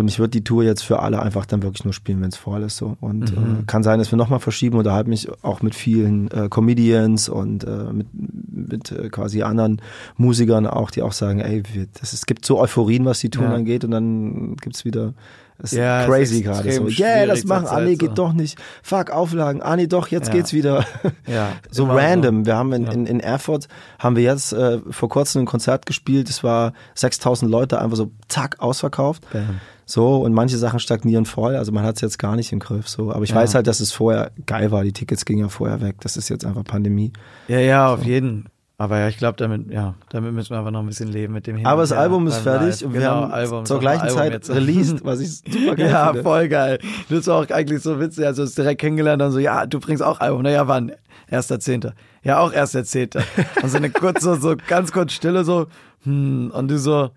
[0.00, 2.36] Und ich würde die Tour jetzt für alle einfach dann wirklich nur spielen, wenn es
[2.36, 2.76] voll ist.
[2.76, 2.96] So.
[3.00, 3.60] Und Mhm.
[3.60, 4.78] äh, kann sein, dass wir nochmal verschieben.
[4.78, 8.06] Unterhalte mich auch mit vielen äh, Comedians und äh, mit,
[8.50, 9.80] mit äh, quasi anderen
[10.16, 13.50] Musikern auch, die auch sagen, ey, wir, das, es gibt so Euphorien, was die Touren
[13.50, 13.56] Ja.
[13.56, 13.84] angeht.
[13.84, 15.14] Und dann gibt's wieder
[15.62, 16.72] es ist Ja, es crazy ist gerade.
[16.72, 17.66] So, yeah, das machen.
[17.68, 18.14] Ah, nee, geht so.
[18.14, 18.56] doch nicht.
[18.82, 19.60] Fuck, Auflagen.
[19.60, 20.32] Ah, nee, doch, jetzt Ja.
[20.32, 20.86] geht's wieder.
[21.26, 22.46] Ja, so random.
[22.46, 22.92] Wir haben in, Ja.
[22.92, 26.30] in, in Erfurt, haben wir jetzt äh, vor kurzem ein Konzert gespielt.
[26.30, 29.26] Es war 6000 Leute einfach so zack ausverkauft.
[29.34, 29.60] Bam.
[29.90, 31.56] So, und manche Sachen stagnieren voll.
[31.56, 32.88] Also man hat es jetzt gar nicht im Griff.
[32.88, 33.36] So, aber ich Ja.
[33.36, 34.84] weiß halt, dass es vorher geil war.
[34.84, 35.96] Die Tickets gingen ja vorher weg.
[36.00, 37.12] Das ist jetzt einfach Pandemie.
[37.48, 38.46] Ja, ja, auf jeden.
[38.78, 41.46] Aber ja, ich glaube, damit, ja, damit müssen wir einfach noch ein bisschen leben mit
[41.48, 42.82] dem Hin aber das Album ist fertig Live.
[42.82, 44.48] und wir genau, haben Album, zur gleichen Zeit jetzt.
[44.54, 46.22] released, was ich super geil Ja, finde.
[46.22, 46.78] voll geil.
[47.10, 48.24] Das war auch eigentlich so witzig.
[48.24, 50.42] Also uns direkt kennengelernt und so, ja, du bringst auch Album.
[50.42, 50.92] Naja, wann?
[51.28, 51.94] Erster Zehnter.
[52.22, 53.22] Ja, auch erster Zehnter.
[53.62, 55.66] Und so eine kurze, so ganz kurz Stille so,
[56.04, 57.10] hm, und du so,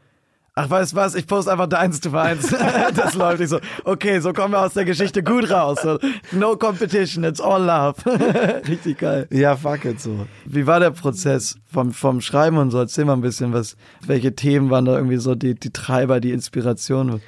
[0.56, 2.54] ach, weißt du was, ich poste einfach deins, du eins.
[2.95, 3.60] das läuft nicht so.
[3.84, 5.80] Okay, so kommen wir aus der Geschichte gut raus.
[5.82, 5.99] So,
[6.32, 7.95] no competition, it's all love.
[8.68, 9.28] Richtig geil.
[9.32, 10.28] Ja, fuck it so.
[10.45, 12.80] Wie war der Prozess vom, vom Schreiben und so?
[12.80, 13.76] Erzähl mal ein bisschen was.
[14.06, 17.22] Welche Themen waren da irgendwie so die, die Treiber, die Inspiration?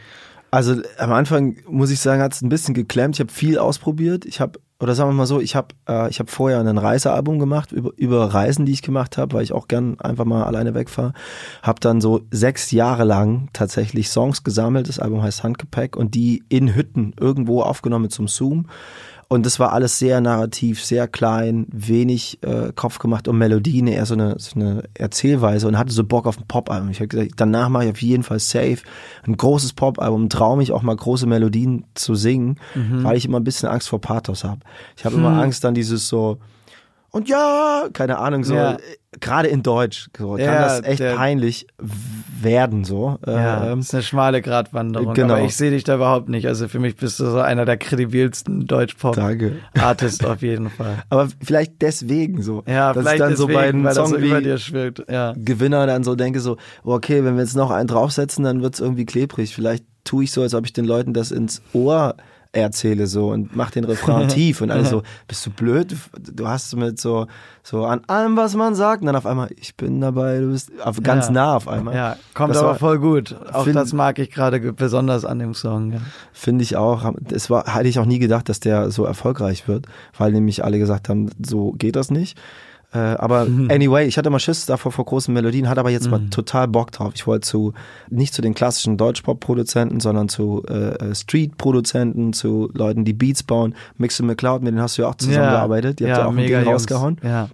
[0.51, 3.15] Also am Anfang muss ich sagen, hat es ein bisschen geklemmt.
[3.15, 4.26] Ich habe viel ausprobiert.
[4.26, 7.39] Ich habe oder sagen wir mal so, ich habe äh, ich habe vorher ein Reisealbum
[7.39, 10.73] gemacht über, über Reisen, die ich gemacht habe, weil ich auch gern einfach mal alleine
[10.73, 11.13] wegfahre.
[11.63, 14.89] Habe dann so sechs Jahre lang tatsächlich Songs gesammelt.
[14.89, 18.67] Das Album heißt Handgepäck und die in Hütten irgendwo aufgenommen zum Zoom.
[19.28, 24.05] Und das war alles sehr narrativ, sehr klein, wenig äh, Kopf gemacht und Melodien, eher
[24.05, 26.89] so eine, so eine Erzählweise und hatte so Bock auf ein Pop-Album.
[26.89, 28.80] Ich habe gesagt, danach mache ich auf jeden Fall safe
[29.26, 32.59] ein großes Pop-Album, traue mich auch mal große Melodien zu singen,
[33.03, 34.61] weil ich immer ein bisschen Angst vor Pathos habe.
[34.95, 36.38] Ich habe immer Angst dann dieses so
[37.16, 38.74] und ja, keine Ahnung, so Ja.
[38.74, 38.78] äh,
[39.20, 41.68] gerade in Deutsch so, kann Ja, das echt der- peinlich
[42.41, 43.18] werden so.
[43.26, 45.13] Ja, ähm, das ist eine schmale Gratwanderung.
[45.13, 45.36] Genau.
[45.36, 46.47] Aber ich sehe dich da überhaupt nicht.
[46.47, 51.03] Also für mich bist du so einer der kredibilsten Deutsch-Pop-Artists auf jeden Fall.
[51.09, 52.63] aber vielleicht deswegen so.
[52.68, 55.05] Ja, dass vielleicht ich dann deswegen, so bei einem Song so über dir schwillt.
[55.09, 55.34] Ja.
[55.38, 59.05] Gewinner dann so denke so, okay, wenn wir jetzt noch einen draufsetzen, dann wird's irgendwie
[59.05, 59.55] klebrig.
[59.55, 62.16] Vielleicht tue ich so, als ob ich den Leuten das ins Ohr
[62.55, 65.95] erzähle so und mach den Refrain tief und alles so, bist du blöd?
[66.19, 67.27] Du- hast mit so
[67.63, 70.71] so an allem, was man sagt, und dann auf einmal, ich bin dabei, du bist
[70.83, 71.31] auf, ganz Ja.
[71.31, 71.95] nah auf einmal.
[71.95, 73.35] Ja, kommt Das aber war- voll gut.
[73.51, 75.93] Auch Find- das mag ich gerade ge- besonders an dem Song.
[75.93, 75.99] Ja.
[76.31, 77.11] Finde ich auch.
[77.31, 79.87] Es war, hätte ich auch nie gedacht, dass der so erfolgreich wird,
[80.17, 82.37] weil nämlich alle gesagt haben, so geht das nicht.
[82.95, 86.21] Äh, aber anyway, ich hatte mal Schiss davor vor großen Melodien, hatte aber jetzt mal
[86.29, 87.11] total Bock drauf.
[87.15, 87.73] Ich wollte zu,
[88.09, 93.75] nicht zu den klassischen Deutschpop-Produzenten, sondern zu äh, äh, Street-Produzenten, zu Leuten, die Beats bauen.
[93.97, 95.99] Mix and McCloud, mit denen hast du ja auch zusammengearbeitet.
[95.99, 96.67] Die habt ja auch ein Ding Jungs.
[96.67, 97.17] rausgehauen.
[97.21, 97.49] Ja.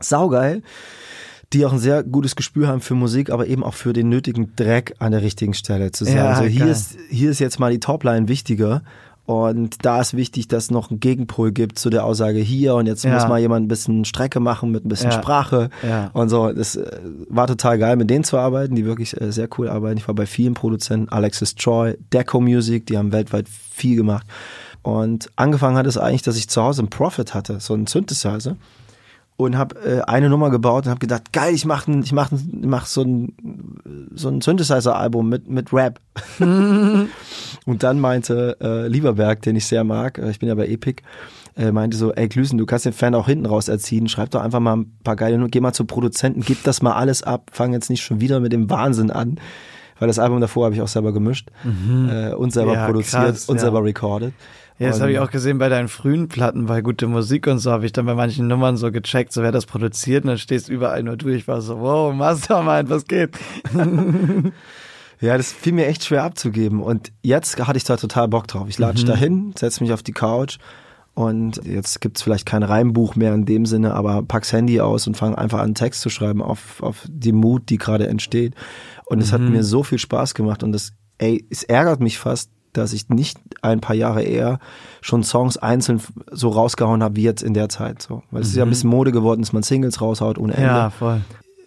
[0.00, 0.62] Saugeil.
[1.52, 4.54] Die auch ein sehr gutes Gespür haben für Musik, aber eben auch für den nötigen
[4.54, 6.16] Dreck an der richtigen Stelle zu sagen.
[6.16, 6.70] Ja, also hier geil.
[6.70, 8.82] ist, hier ist jetzt mal die Topline wichtiger.
[9.26, 12.86] Und da ist wichtig, dass es noch einen Gegenpol gibt zu der Aussage hier und
[12.86, 13.14] jetzt Ja.
[13.14, 15.18] muss mal jemand ein bisschen Strecke machen mit ein bisschen Ja.
[15.20, 16.10] Sprache Ja.
[16.14, 16.50] und so.
[16.52, 16.90] Das äh,
[17.28, 19.98] war total geil, mit denen zu arbeiten, die wirklich äh, sehr cool arbeiten.
[19.98, 24.26] Ich war bei vielen Produzenten, Alexis Troy, Deco Music, die haben weltweit viel gemacht.
[24.82, 28.56] Und angefangen hat es eigentlich, dass ich zu Hause einen Prophet hatte, so einen Synthesizer
[29.44, 32.86] und habe äh, eine Nummer gebaut und habe gedacht, geil, ich mache ich mach, mach
[32.86, 36.00] so ein so ein Synthesizer Album mit mit Rap.
[36.38, 37.08] und
[37.66, 41.02] dann meinte äh, Lieberberg, den ich sehr mag, äh, ich bin ja bei Epic,
[41.56, 44.42] äh, meinte so, ey Glüsen, du kannst den Fan auch hinten raus erziehen, schreib doch
[44.42, 47.72] einfach mal ein paar geile geh mal zu Produzenten, gib das mal alles ab, fang
[47.72, 49.40] jetzt nicht schon wieder mit dem Wahnsinn an.
[49.98, 51.50] Weil das Album davor habe ich auch selber gemischt
[52.10, 53.60] äh, und selber Ja, produziert krass, und ja.
[53.60, 54.32] selber recorded.
[54.80, 57.70] Ja, das habe ich auch gesehen bei deinen frühen Platten, bei gute Musik und so,
[57.70, 60.68] habe ich dann bei manchen Nummern so gecheckt, so wer das produziert und dann stehst
[60.68, 61.28] überall nur du.
[61.28, 63.30] Ich war so, wow, Mastermind, was geht?
[65.20, 66.80] Ja, das fiel mir echt schwer abzugeben.
[66.82, 68.68] Und jetzt hatte ich da total Bock drauf.
[68.68, 70.58] Ich latsch da hin, setz mich auf die Couch
[71.12, 75.16] und jetzt gibt's vielleicht kein Reimbuch mehr in dem Sinne, aber pack's Handy aus und
[75.16, 78.54] fang einfach an, Text zu schreiben auf, auf die Mut, die gerade entsteht.
[79.04, 82.50] Und es hat mir so viel Spaß gemacht und das, ey, es ärgert mich fast,
[82.72, 84.58] dass ich nicht ein paar Jahre eher
[85.00, 86.00] schon Songs einzeln
[86.30, 88.02] so rausgehauen habe wie jetzt in der Zeit.
[88.02, 88.22] So.
[88.30, 90.66] Weil es ist ja ein bisschen Mode geworden, dass man Singles raushaut ohne Ende.
[90.66, 91.20] Ja, voll.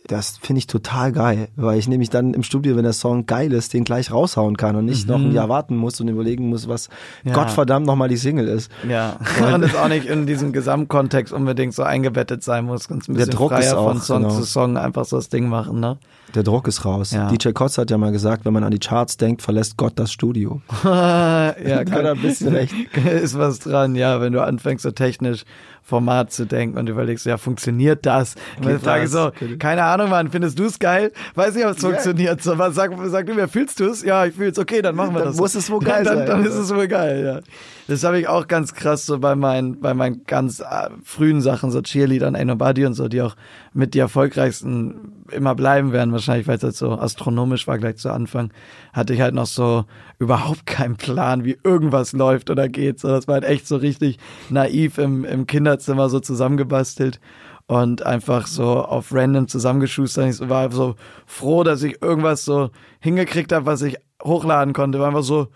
[0.07, 3.53] Das finde ich total geil, weil ich nämlich dann im Studio, wenn der Song geil
[3.53, 6.67] ist, den gleich raushauen kann und nicht noch ein Jahr warten muss und überlegen muss,
[6.67, 6.89] was
[7.23, 7.33] Ja.
[7.33, 8.69] Gottverdammt nochmal die Single ist.
[8.87, 9.17] Ja,
[9.53, 13.25] und es auch nicht in diesem Gesamtkontext unbedingt so eingebettet sein muss, ganz ein Der
[13.25, 14.35] bisschen Druck freier ist auch, von Song genau.
[14.35, 15.97] zu Song einfach so das Ding machen, ne?
[16.35, 17.11] Der Druck ist raus.
[17.11, 17.29] Ja.
[17.29, 20.11] DJ Kotz hat ja mal gesagt, wenn man an die Charts denkt, verlässt Gott das
[20.11, 20.61] Studio.
[20.83, 22.73] ja, Da hat er ein bisschen recht.
[23.05, 25.45] Ist was dran, ja, wenn du anfängst so technisch
[25.85, 28.35] Format zu denken und überlegst, ja, funktioniert das?
[28.57, 31.11] Und dann frage ich so, keine Ahnung, Mann, findest du es geil?
[31.35, 31.91] Weiß nicht, ob es yeah.
[31.91, 32.41] funktioniert.
[32.41, 34.01] So, was, sag, sag du mir, fühlst du es?
[34.01, 35.37] Ja, ich fühle es, okay, dann machen wir dann das.
[35.37, 36.27] Muss es wohl geil dann, sein.
[36.27, 37.39] Dann ist es wohl geil, ja.
[37.87, 41.69] Das habe ich auch ganz krass so bei meinen, bei meinen ganz äh, frühen Sachen,
[41.69, 43.35] so Cheerleadern, Ain't Nobody und so, die auch
[43.73, 48.09] mit die erfolgreichsten immer bleiben werden, wahrscheinlich, weil es halt so astronomisch war gleich zu
[48.11, 48.51] Anfang,
[48.93, 49.85] hatte ich halt noch so
[50.17, 52.99] überhaupt keinen Plan, wie irgendwas läuft oder geht.
[52.99, 54.17] So, das war halt echt so richtig
[54.49, 57.19] naiv im, im Kinderzimmer so zusammengebastelt
[57.67, 60.29] und einfach so auf random zusammengeschustert.
[60.29, 62.69] Ich war so froh, dass ich irgendwas so
[62.99, 64.99] hingekriegt habe, was ich hochladen konnte.
[64.99, 65.47] War einfach so,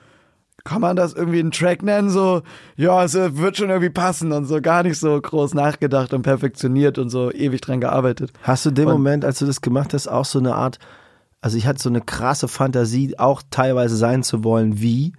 [0.63, 2.09] kann man das irgendwie einen Track nennen?
[2.09, 2.41] So,
[2.75, 6.97] ja, es wird schon irgendwie passen und so gar nicht so groß nachgedacht und perfektioniert
[6.97, 8.31] und so ewig dran gearbeitet.
[8.41, 10.79] Hast du den und, Moment, als du das gemacht hast, auch so eine Art,
[11.41, 15.13] also ich hatte so eine krasse Fantasie, auch teilweise sein zu wollen, wie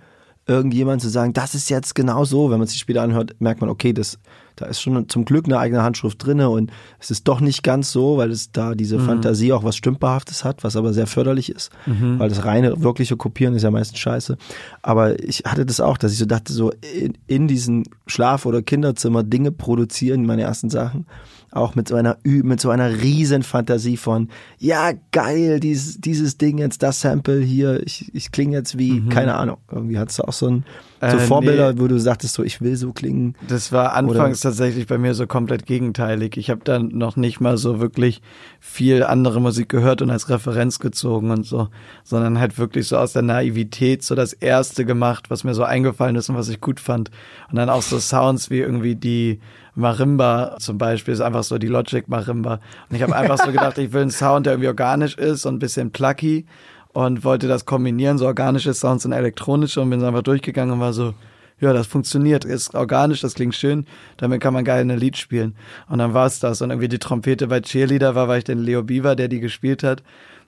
[0.46, 2.50] irgendjemand zu sagen, das ist jetzt genau so.
[2.50, 4.18] Wenn man sich später anhört, merkt man, okay, das,
[4.60, 7.92] da ist schon zum Glück eine eigene Handschrift drinne und es ist doch nicht ganz
[7.92, 9.06] so, weil es da diese mhm.
[9.06, 12.18] Fantasie auch was Stümperhaftes hat, was aber sehr förderlich ist, mhm.
[12.18, 14.36] weil das reine, wirkliche Kopieren ist ja meistens scheiße.
[14.82, 18.62] Aber ich hatte das auch, dass ich so dachte, so in, in diesem Schlaf- oder
[18.62, 21.06] Kinderzimmer Dinge produzieren, meine ersten Sachen
[21.50, 24.28] auch mit so einer mit so einer riesen Fantasie von
[24.58, 29.08] ja geil dieses dieses Ding jetzt das Sample hier ich ich klinge jetzt wie mhm.
[29.08, 30.64] keine Ahnung irgendwie hattest du auch so ein
[31.00, 31.80] so äh, Vorbilder nee.
[31.80, 34.50] wo du sagtest so ich will so klingen das war anfangs Oder?
[34.50, 38.20] tatsächlich bei mir so komplett gegenteilig ich habe dann noch nicht mal so wirklich
[38.60, 41.68] viel andere Musik gehört und als Referenz gezogen und so
[42.04, 46.16] sondern halt wirklich so aus der Naivität so das erste gemacht was mir so eingefallen
[46.16, 47.10] ist und was ich gut fand
[47.50, 49.40] und dann auch so Sounds wie irgendwie die
[49.78, 52.54] Marimba zum Beispiel ist einfach so die Logic Marimba.
[52.90, 55.54] Und ich habe einfach so gedacht, ich will einen Sound, der irgendwie organisch ist und
[55.54, 56.46] ein bisschen plucky
[56.92, 60.92] und wollte das kombinieren, so organische Sounds und elektronische und bin einfach durchgegangen und war
[60.92, 61.14] so,
[61.60, 65.54] ja, das funktioniert, ist organisch, das klingt schön, damit kann man geil ein Lied spielen.
[65.88, 66.60] Und dann war es das.
[66.60, 69.84] Und irgendwie die Trompete bei Cheerleader war, weil ich den Leo Beaver, der die gespielt
[69.84, 70.02] hat,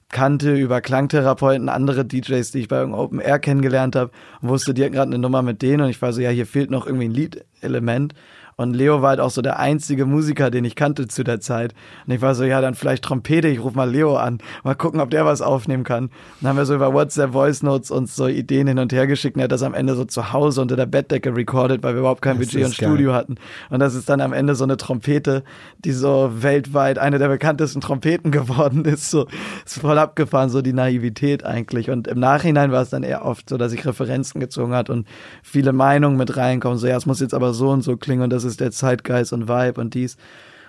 [0.09, 4.11] kannte über Klangtherapeuten, andere DJs, die ich bei irgendeinem Open Air kennengelernt habe
[4.43, 6.47] und wusste, die hatten gerade eine Nummer mit denen und ich war so, ja, hier
[6.47, 8.15] fehlt noch irgendwie ein Liedelement
[8.61, 11.75] und Leo war halt auch so der einzige Musiker, den ich kannte zu der Zeit.
[12.07, 15.01] Und ich war so, ja, dann vielleicht Trompete, ich ruf mal Leo an, mal gucken,
[15.01, 16.05] ob der was aufnehmen kann.
[16.05, 19.07] Und dann haben wir so über WhatsApp Voice Notes uns so Ideen hin und her
[19.07, 21.95] geschickt und er hat das am Ende so zu Hause unter der Bettdecke recorded, weil
[21.95, 22.89] wir überhaupt kein das Budget und geil.
[22.89, 23.37] Studio hatten.
[23.71, 25.43] Und das ist dann am Ende so eine Trompete,
[25.83, 29.11] die so weltweit eine der bekanntesten Trompeten geworden ist.
[29.11, 29.27] So
[29.65, 31.89] ist voll abgefahren, so die Naivität eigentlich.
[31.89, 35.07] Und im Nachhinein war es dann eher oft so, dass ich Referenzen gezogen hat und
[35.43, 36.77] viele Meinungen mit reinkommen.
[36.77, 38.71] So, ja, es muss jetzt aber so und so klingen und das ist ist der
[38.71, 40.17] Zeitgeist und Vibe und dies.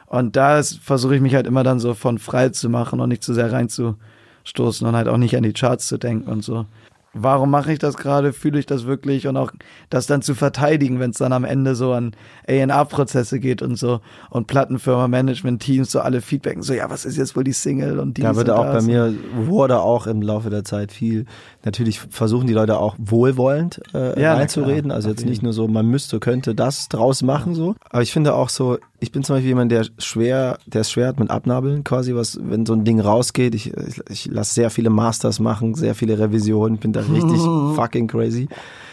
[0.07, 3.23] Und da versuche ich mich halt immer dann so von frei zu machen und nicht
[3.23, 6.65] zu sehr reinzustoßen und halt auch nicht an die Charts zu denken und so.
[7.13, 9.27] Warum mache ich das gerade, fühle ich das wirklich?
[9.27, 9.51] Und auch
[9.89, 12.15] das dann zu verteidigen, wenn es dann am Ende so an
[12.47, 17.36] A&R-Prozesse geht und so und Plattenfirma, Management-Teams, so alle feedbacken, so ja, was ist jetzt
[17.36, 20.63] wohl die Single und die Da wird auch bei mir, wurde auch im Laufe der
[20.63, 21.25] Zeit viel,
[21.64, 25.88] natürlich versuchen die Leute auch wohlwollend äh, ja, einzureden, also jetzt nicht nur so, man
[25.88, 29.49] müsste, könnte das draus machen so, aber ich finde auch so, ich bin zum Beispiel
[29.49, 32.99] jemand, der schwer, der es schwer hat mit Abnabeln quasi, was, wenn so ein Ding
[32.99, 33.55] rausgeht.
[33.55, 37.39] Ich, ich, ich lasse sehr viele Masters machen, sehr viele Revisionen, bin da richtig
[37.76, 38.47] fucking crazy.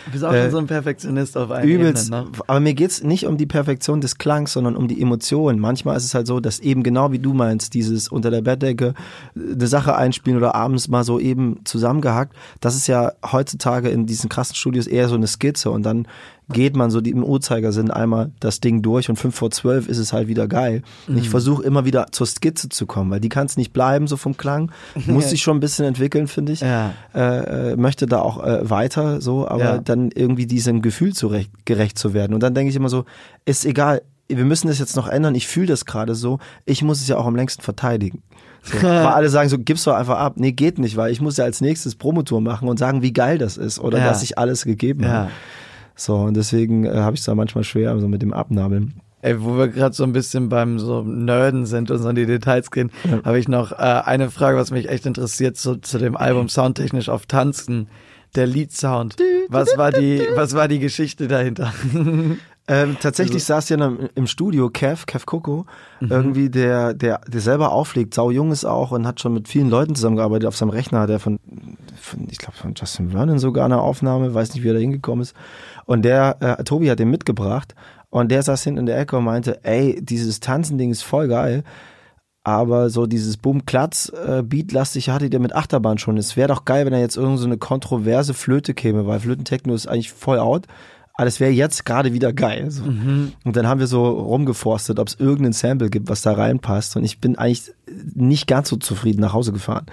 [0.08, 2.32] Du bist auch äh, schon so ein Perfektionist auf einem übelst, Ebene, ne?
[2.46, 5.60] Aber mir geht's nicht um die Perfektion des Klangs, sondern um die Emotionen.
[5.60, 8.94] Manchmal ist es halt so, dass eben genau wie du meinst, dieses unter der Bettdecke
[9.36, 14.06] äh, eine Sache einspielen oder abends mal so eben zusammengehackt, das ist ja heutzutage in
[14.06, 16.08] diesen krassen Studios eher so eine Skizze und dann
[16.50, 19.98] geht man so die, im Uhrzeigersinn einmal das Ding durch und fünf vor zwölf ist
[19.98, 20.82] es halt wieder geil.
[21.06, 21.18] Mhm.
[21.18, 24.16] Ich versuche immer wieder zur Skizze zu kommen, weil die kann es nicht bleiben so
[24.16, 24.72] vom Klang.
[25.06, 26.60] Muss sich schon ein bisschen entwickeln, finde ich.
[26.60, 26.92] Ja.
[27.14, 29.78] Äh, äh, möchte da auch äh, weiter so, aber ja.
[29.78, 32.34] dann irgendwie diesem Gefühl zurecht, gerecht zu werden.
[32.34, 33.04] Und dann denke ich immer so,
[33.44, 37.00] ist egal, wir müssen das jetzt noch ändern, ich fühle das gerade so, ich muss
[37.00, 38.22] es ja auch am längsten verteidigen.
[38.62, 40.34] So, weil alle sagen so, gib's doch einfach ab.
[40.36, 43.38] Nee, geht nicht, weil ich muss ja als nächstes Promotour machen und sagen, wie geil
[43.38, 44.04] das ist oder ja.
[44.04, 45.10] dass ich alles gegeben ja.
[45.10, 45.30] habe.
[45.98, 48.94] So, und deswegen äh, habe ich es da manchmal schwer, so mit dem Abnabeln.
[49.20, 52.24] Ey, wo wir gerade so ein bisschen beim so Nerden sind und so in die
[52.24, 53.20] Details gehen, ja.
[53.24, 57.08] habe ich noch äh, eine Frage, was mich echt interessiert, zu, zu dem Album soundtechnisch
[57.08, 57.88] auf Tanzen.
[58.36, 59.16] Der Lead-Sound.
[59.48, 61.72] Was war die, was war die Geschichte dahinter?
[62.70, 63.54] Ähm, tatsächlich also.
[63.54, 65.64] saß ja im Studio Kev, Kev Coco,
[66.00, 66.10] mhm.
[66.10, 69.70] irgendwie der, der, der selber auflegt, sau jung ist auch und hat schon mit vielen
[69.70, 70.46] Leuten zusammengearbeitet.
[70.46, 71.40] Auf seinem Rechner hat er von,
[71.98, 75.22] von ich glaube von Justin Vernon sogar eine Aufnahme, weiß nicht, wie er da hingekommen
[75.22, 75.34] ist.
[75.86, 77.74] Und der, äh, Tobi hat den mitgebracht
[78.10, 81.64] und der saß hinten in der Ecke und meinte, ey, dieses Tanzending ist voll geil.
[82.44, 86.16] Aber so dieses Boom-Klatz-Beat-lastig hattet ihr mit Achterbahn schon.
[86.16, 89.74] Es wäre doch geil, wenn da jetzt irgend so eine kontroverse Flöte käme, weil Flötentechno
[89.74, 90.66] ist eigentlich voll out
[91.18, 92.70] alles wäre jetzt gerade wieder geil.
[92.70, 92.84] So.
[92.84, 93.32] Mhm.
[93.44, 96.96] Und dann haben wir so rumgeforstet, ob es irgendein Sample gibt, was da reinpasst.
[96.96, 97.72] Und ich bin eigentlich
[98.14, 99.86] nicht ganz so zufrieden nach Hause gefahren.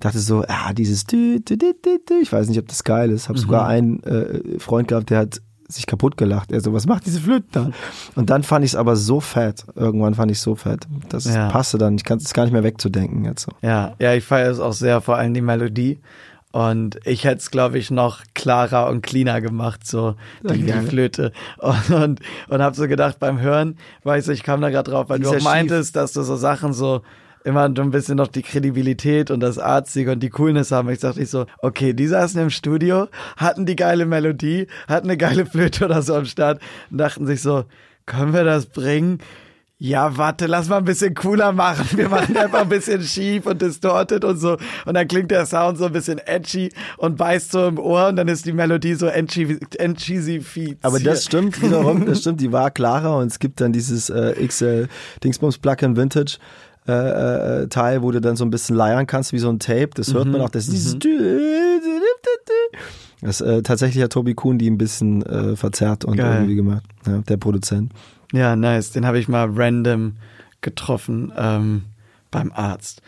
[0.00, 3.28] Dachte so, ah, dieses, ich weiß nicht, ob das geil ist.
[3.28, 3.40] Hab mhm.
[3.40, 6.50] sogar einen äh, Freund gehabt, der hat sich kaputt gelacht.
[6.50, 7.70] Er so, was macht diese Flöte da?
[8.16, 9.64] Und dann fand ich es aber so fett.
[9.76, 10.88] Irgendwann fand ich es so fett.
[11.08, 11.48] Das ja.
[11.48, 11.94] passte dann.
[11.94, 13.52] Ich kann es gar nicht mehr wegzudenken jetzt so.
[13.62, 16.00] Ja, ja, ich feiere es auch sehr, vor allem die Melodie.
[16.52, 21.32] Und ich hätte es, glaube ich, noch klarer und cleaner gemacht, so die, die Flöte.
[21.58, 25.20] Und, und, und habe so gedacht beim Hören, weiß ich, kam da gerade drauf, weil
[25.20, 25.94] du auch meintest, schief.
[25.94, 27.02] dass du so Sachen so
[27.44, 30.90] immer so ein bisschen noch die Kredibilität und das Arztige und die Coolness haben.
[30.90, 35.16] Ich dachte ich so, okay, die saßen im Studio, hatten die geile Melodie, hatten eine
[35.16, 37.64] geile Flöte oder so am Start und dachten sich so,
[38.06, 39.18] können wir das bringen?
[39.84, 41.98] Ja, warte, lass mal ein bisschen cooler machen.
[41.98, 44.56] Wir machen einfach ein bisschen schief und distorted und so.
[44.86, 48.14] Und dann klingt der Sound so ein bisschen edgy und beißt so im Ohr und
[48.14, 50.78] dann ist die Melodie so entcheesifiziert.
[50.82, 54.46] Aber das stimmt wiederum, das stimmt, die war klarer und es gibt dann dieses äh,
[54.46, 54.86] XL
[55.24, 56.38] Dingsbums Plug-in Vintage.
[56.86, 59.90] Äh, äh, Teil, wo du dann so ein bisschen leiern kannst, wie so ein Tape.
[59.94, 60.32] Das hört mhm.
[60.32, 60.50] man auch.
[60.50, 60.94] Das ist dieses.
[60.94, 61.71] Mhm.
[63.22, 66.34] Das äh, tatsächlich hat Tobi Kuhn die ein bisschen äh, verzerrt und Geil.
[66.34, 66.82] irgendwie gemacht.
[67.06, 67.92] Ja, der Produzent.
[68.32, 68.90] Ja, nice.
[68.90, 70.16] Den habe ich mal random
[70.60, 71.32] getroffen.
[71.36, 71.82] Ähm,
[72.32, 73.02] beim Arzt.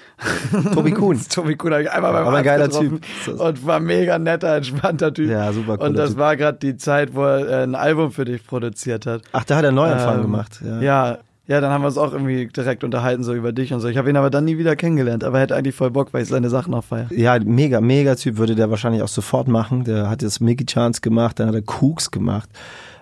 [0.74, 1.18] Tobi Kuhn.
[1.28, 3.40] Tobi Kuhn habe ich einmal beim Aber Arzt ein geiler getroffen Typ.
[3.40, 5.30] Und war mega netter, entspannter Typ.
[5.30, 5.88] Ja, super cool.
[5.88, 6.18] Und das typ.
[6.18, 9.22] war gerade die Zeit, wo er äh, ein Album für dich produziert hat.
[9.32, 10.60] Ach, da hat er einen Neuanfang ähm, gemacht.
[10.62, 10.80] Ja.
[10.80, 11.18] ja.
[11.46, 13.88] Ja, dann haben wir uns auch irgendwie direkt unterhalten, so über dich und so.
[13.88, 16.22] Ich habe ihn aber dann nie wieder kennengelernt, aber er hätte eigentlich voll Bock, weil
[16.22, 17.12] ich seine Sachen auch feiere.
[17.12, 19.84] Ja, mega, mega Typ würde der wahrscheinlich auch sofort machen.
[19.84, 22.48] Der hat jetzt Mickey Chance gemacht, dann hat er Cooks gemacht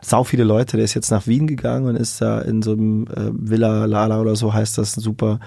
[0.03, 0.77] sau viele Leute.
[0.77, 4.21] Der ist jetzt nach Wien gegangen und ist da in so einem äh, Villa Lala
[4.21, 5.41] oder so heißt das, super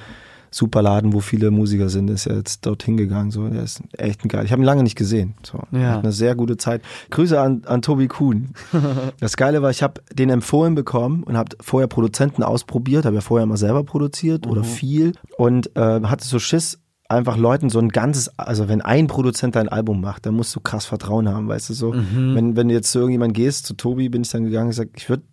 [0.55, 3.29] super Laden, wo viele Musiker sind, ist ja jetzt dorthin gegangen.
[3.29, 4.45] So, der ist echt ein geil.
[4.45, 5.33] Ich habe ihn lange nicht gesehen.
[5.43, 5.91] So, ja.
[5.91, 6.81] Hat eine sehr gute Zeit.
[7.09, 8.53] Grüße an, an Tobi Kuhn.
[9.19, 13.21] das Geile war, ich habe den empfohlen bekommen und habe vorher Produzenten ausprobiert, habe ja
[13.21, 14.51] vorher mal selber produziert mhm.
[14.51, 16.79] oder viel und äh, hatte so Schiss,
[17.09, 20.61] einfach Leuten so ein ganzes, also wenn ein Produzent dein Album macht, dann musst du
[20.61, 21.91] krass Vertrauen haben, weißt du so.
[21.91, 22.33] Mhm.
[22.33, 24.91] Wenn, wenn du jetzt zu irgendjemand gehst, zu Tobi bin ich dann gegangen und gesagt,
[24.95, 25.23] ich würde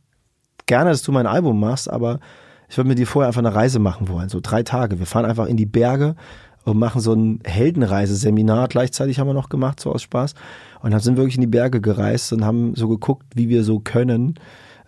[0.67, 2.19] gerne, dass du mein Album machst, aber
[2.73, 4.99] ich würde mit dir vorher einfach eine Reise machen wollen, so drei Tage.
[4.99, 6.17] Wir fahren einfach in die Berge
[6.65, 10.33] und machen so ein Heldenreiseseminar gleichzeitig haben wir noch gemacht, so aus Spaß.
[10.81, 13.63] Und dann sind wir wirklich in die Berge gereist und haben so geguckt, wie wir
[13.63, 14.37] so können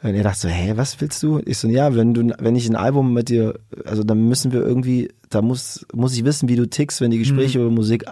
[0.02, 1.42] und er dachte so, hä, was willst du?
[1.44, 4.62] Ich so, ja, wenn du, wenn ich ein Album mit dir, also dann müssen wir
[4.62, 7.66] irgendwie, da muss, muss ich wissen, wie du tickst, wenn die Gespräche mhm.
[7.66, 8.06] über Musik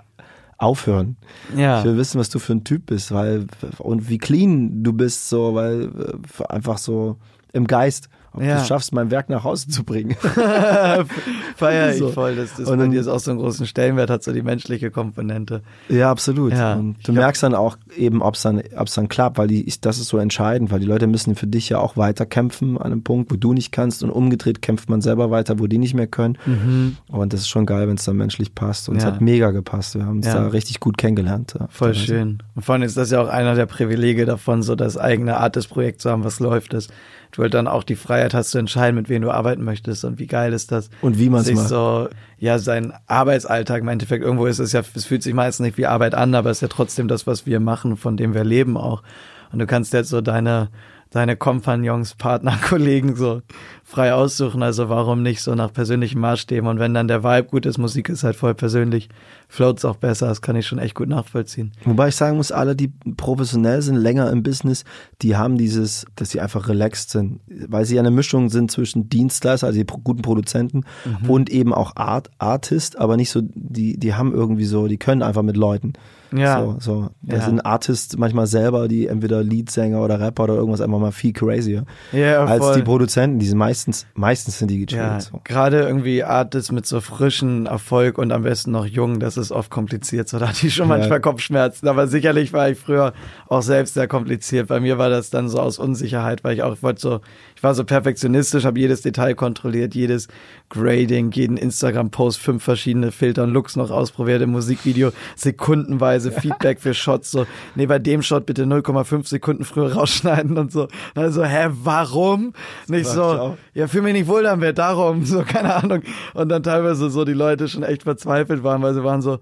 [0.58, 1.16] aufhören.
[1.56, 1.78] Ja.
[1.78, 3.46] Ich will wissen, was du für ein Typ bist, weil,
[3.78, 7.16] und wie clean du bist, so, weil, äh, einfach so
[7.54, 8.54] im Geist ob ja.
[8.54, 10.16] du es schaffst, mein Werk nach Hause zu bringen.
[11.56, 12.08] Feier ich so.
[12.08, 14.42] voll, dass das und bei dir ist auch so einen großen Stellenwert hat, so die
[14.42, 15.62] menschliche Komponente.
[15.88, 16.52] Ja, absolut.
[16.52, 16.74] Ja.
[16.74, 19.70] Und du ich merkst dann auch eben, ob es dann, ob's dann klappt, weil die,
[19.82, 22.92] das ist so entscheidend, weil die Leute müssen für dich ja auch weiter kämpfen an
[22.92, 25.94] einem Punkt, wo du nicht kannst und umgedreht kämpft man selber weiter, wo die nicht
[25.94, 26.38] mehr können.
[26.46, 26.96] Mhm.
[27.08, 28.88] Und das ist schon geil, wenn es dann menschlich passt.
[28.88, 29.00] Und ja.
[29.00, 29.94] es hat mega gepasst.
[29.94, 30.34] Wir haben uns ja.
[30.34, 31.54] da richtig gut kennengelernt.
[31.68, 32.42] Voll schön.
[32.54, 36.00] Und vor allem ist das ja auch einer der Privilege davon, so das eigene Artist-Projekt
[36.00, 36.90] zu haben, was läuft ist
[37.32, 40.18] du halt dann auch die Freiheit hast zu entscheiden, mit wem du arbeiten möchtest und
[40.18, 40.90] wie geil ist das.
[41.00, 41.68] Und wie man es macht.
[41.68, 42.08] so,
[42.38, 45.86] ja, sein Arbeitsalltag im Endeffekt, irgendwo ist es ja, es fühlt sich meistens nicht wie
[45.86, 48.76] Arbeit an, aber es ist ja trotzdem das, was wir machen, von dem wir leben
[48.76, 49.02] auch.
[49.50, 50.68] Und du kannst jetzt so deine,
[51.12, 53.42] deine Kompagnons, Partner, Kollegen so
[53.84, 54.62] frei aussuchen.
[54.62, 56.68] Also warum nicht so nach persönlichen Maßstäben?
[56.68, 59.08] Und wenn dann der Vibe gut ist, Musik ist halt voll persönlich,
[59.48, 60.26] floats auch besser.
[60.26, 61.72] Das kann ich schon echt gut nachvollziehen.
[61.84, 64.84] Wobei ich sagen muss, alle, die professionell sind, länger im Business,
[65.20, 69.66] die haben dieses, dass sie einfach relaxed sind, weil sie eine Mischung sind zwischen Dienstleister,
[69.66, 71.30] also die guten Produzenten mhm.
[71.30, 75.22] und eben auch Art, Artist, aber nicht so, die, die haben irgendwie so, die können
[75.22, 75.92] einfach mit Leuten.
[76.34, 76.60] Ja.
[76.60, 77.08] So, so.
[77.22, 77.42] Da ja.
[77.42, 81.84] sind Artists manchmal selber, die entweder Leadsänger oder Rapper oder irgendwas einfach mal viel crazier
[82.12, 82.76] ja, als voll.
[82.76, 83.38] die Produzenten.
[83.38, 85.02] Die sind meistens, meistens sind die gechillt.
[85.02, 85.40] Ja, so.
[85.44, 89.70] Gerade irgendwie Artists mit so frischen Erfolg und am besten noch jung, das ist oft
[89.70, 90.28] kompliziert.
[90.28, 91.88] So, da hatte ich schon manchmal Kopfschmerzen.
[91.88, 93.12] Aber sicherlich war ich früher
[93.48, 94.68] auch selbst sehr kompliziert.
[94.68, 97.20] Bei mir war das dann so aus Unsicherheit, weil ich auch, wollte so,
[97.62, 100.26] ich war so perfektionistisch, habe jedes Detail kontrolliert, jedes
[100.68, 106.92] Grading, jeden Instagram-Post, fünf verschiedene Filter und Looks noch ausprobiert im Musikvideo, sekundenweise Feedback für
[106.92, 107.46] Shots, so,
[107.76, 110.88] nee, bei dem Shot bitte 0,5 Sekunden früher rausschneiden und so.
[111.14, 112.52] Also, hä, warum?
[112.88, 116.02] Nicht so, ja, fühl mich nicht wohl damit, darum, so, keine Ahnung.
[116.34, 119.38] Und dann teilweise so die Leute schon echt verzweifelt waren, weil sie waren so,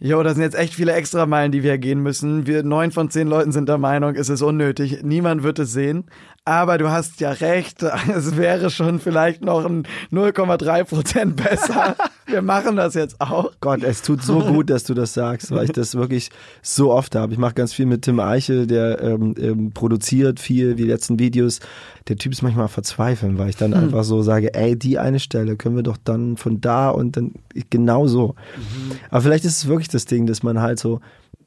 [0.00, 2.46] Jo, das sind jetzt echt viele Extrameilen, die wir gehen müssen.
[2.46, 5.02] Wir neun von zehn Leuten sind der Meinung, es ist unnötig.
[5.02, 6.04] Niemand wird es sehen.
[6.48, 11.94] Aber du hast ja recht, es wäre schon vielleicht noch ein 0,3 Prozent besser.
[12.26, 13.52] Wir machen das jetzt auch.
[13.60, 16.30] Gott, es tut so gut, dass du das sagst, weil ich das wirklich
[16.62, 17.34] so oft habe.
[17.34, 21.60] Ich mache ganz viel mit Tim Eichel, der ähm, ähm, produziert viel, die letzten Videos.
[22.08, 23.84] Der Typ ist manchmal verzweifeln, weil ich dann hm.
[23.84, 27.32] einfach so sage, ey, die eine Stelle können wir doch dann von da und dann
[27.68, 28.36] genau so.
[28.56, 28.92] Mhm.
[29.10, 31.00] Aber vielleicht ist es wirklich das Ding, dass man halt so,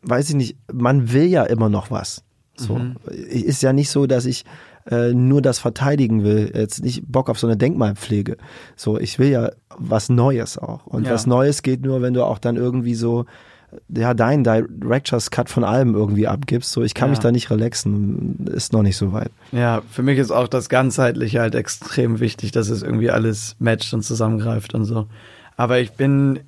[0.03, 2.23] weiß ich nicht, man will ja immer noch was.
[2.55, 2.75] So.
[2.75, 2.95] Mhm.
[3.09, 4.45] Ist ja nicht so, dass ich
[4.89, 8.37] äh, nur das verteidigen will, jetzt nicht Bock auf so eine Denkmalpflege.
[8.75, 10.85] So, ich will ja was Neues auch.
[10.87, 11.13] Und ja.
[11.13, 13.25] was Neues geht nur, wenn du auch dann irgendwie so
[13.89, 16.71] ja, deinen Directors Cut von allem irgendwie abgibst.
[16.71, 17.11] So, ich kann ja.
[17.11, 18.45] mich da nicht relaxen.
[18.53, 19.31] Ist noch nicht so weit.
[19.51, 23.93] Ja, für mich ist auch das Ganzheitliche halt extrem wichtig, dass es irgendwie alles matcht
[23.93, 25.07] und zusammengreift und so.
[25.55, 26.39] Aber ich bin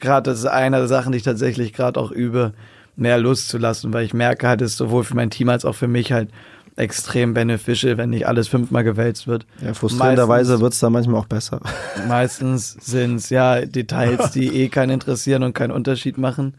[0.00, 2.52] gerade, das ist eine der Sachen, die ich tatsächlich gerade auch übe,
[2.96, 5.64] mehr Lust zu lassen, weil ich merke halt, es ist sowohl für mein Team als
[5.64, 6.30] auch für mich halt
[6.76, 9.46] extrem beneficial, wenn nicht alles fünfmal gewälzt wird.
[9.62, 11.60] Ja, frustrierenderweise wird es da manchmal auch besser.
[12.06, 16.54] Meistens sind es ja Details, die eh keinen interessieren und keinen Unterschied machen.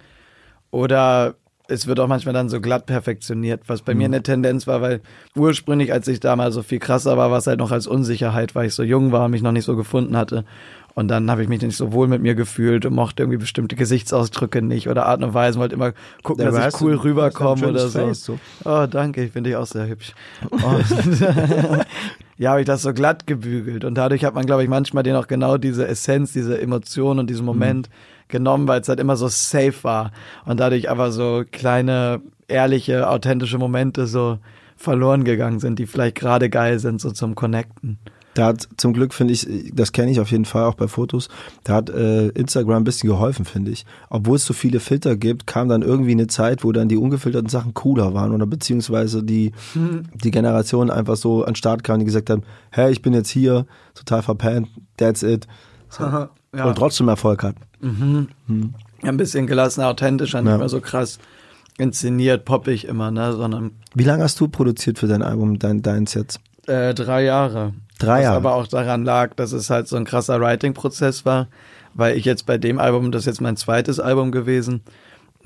[0.72, 1.36] Oder
[1.68, 3.98] es wird auch manchmal dann so glatt perfektioniert, was bei mhm.
[4.00, 5.02] mir eine Tendenz war, weil
[5.36, 8.68] ursprünglich, als ich damals so viel krasser war, war es halt noch als Unsicherheit, weil
[8.68, 10.46] ich so jung war und mich noch nicht so gefunden hatte.
[10.98, 13.76] Und dann habe ich mich nicht so wohl mit mir gefühlt und mochte irgendwie bestimmte
[13.76, 15.94] Gesichtsausdrücke nicht oder Art und Weise, wollte immer
[16.24, 18.00] gucken, ja, dass ich cool rüberkomme oder so.
[18.00, 18.40] Face, so.
[18.66, 20.16] Oh, danke, ich finde dich auch sehr hübsch.
[22.40, 25.16] ja, habe ich das so glatt gebügelt und dadurch hat man, glaube ich, manchmal den
[25.16, 27.46] auch genau diese Essenz, diese Emotion und diesen mhm.
[27.46, 27.94] Moment mhm.
[28.30, 30.12] genommen, weil es halt immer so safe war
[30.46, 34.40] und dadurch aber so kleine, ehrliche, authentische Momente so
[34.78, 38.00] verloren gegangen sind, die vielleicht gerade geil sind, so zum Connecten.
[38.38, 41.28] Da hat zum Glück, finde ich, das kenne ich auf jeden Fall auch bei Fotos,
[41.64, 43.84] da hat äh, Instagram ein bisschen geholfen, finde ich.
[44.12, 47.50] Obwohl es so viele Filter gibt, kam dann irgendwie eine Zeit, wo dann die ungefilterten
[47.50, 50.04] Sachen cooler waren oder beziehungsweise die, hm.
[50.14, 53.32] die Generation einfach so an den Start kam, die gesagt haben, hey, ich bin jetzt
[53.32, 53.66] hier,
[53.96, 54.68] total verpennt,
[54.98, 55.48] that's it.
[55.90, 56.04] So.
[56.04, 56.30] ja.
[56.64, 57.56] Und trotzdem Erfolg hat.
[57.82, 58.28] Mhm.
[58.46, 58.74] Hm.
[59.02, 60.60] Ein bisschen gelassener, authentischer, nicht ja.
[60.60, 61.18] mehr so krass
[61.80, 63.72] inszeniert, poppig immer, ne, sondern.
[63.96, 66.40] Wie lange hast du produziert für dein Album, dein, deins jetzt?
[66.68, 67.74] Äh, drei Jahre.
[68.00, 68.44] Drei Jahre.
[68.44, 71.48] Was aber auch daran lag, dass es halt so ein krasser Writing-Prozess war,
[71.94, 74.82] weil ich jetzt bei dem Album, das ist jetzt mein zweites Album gewesen,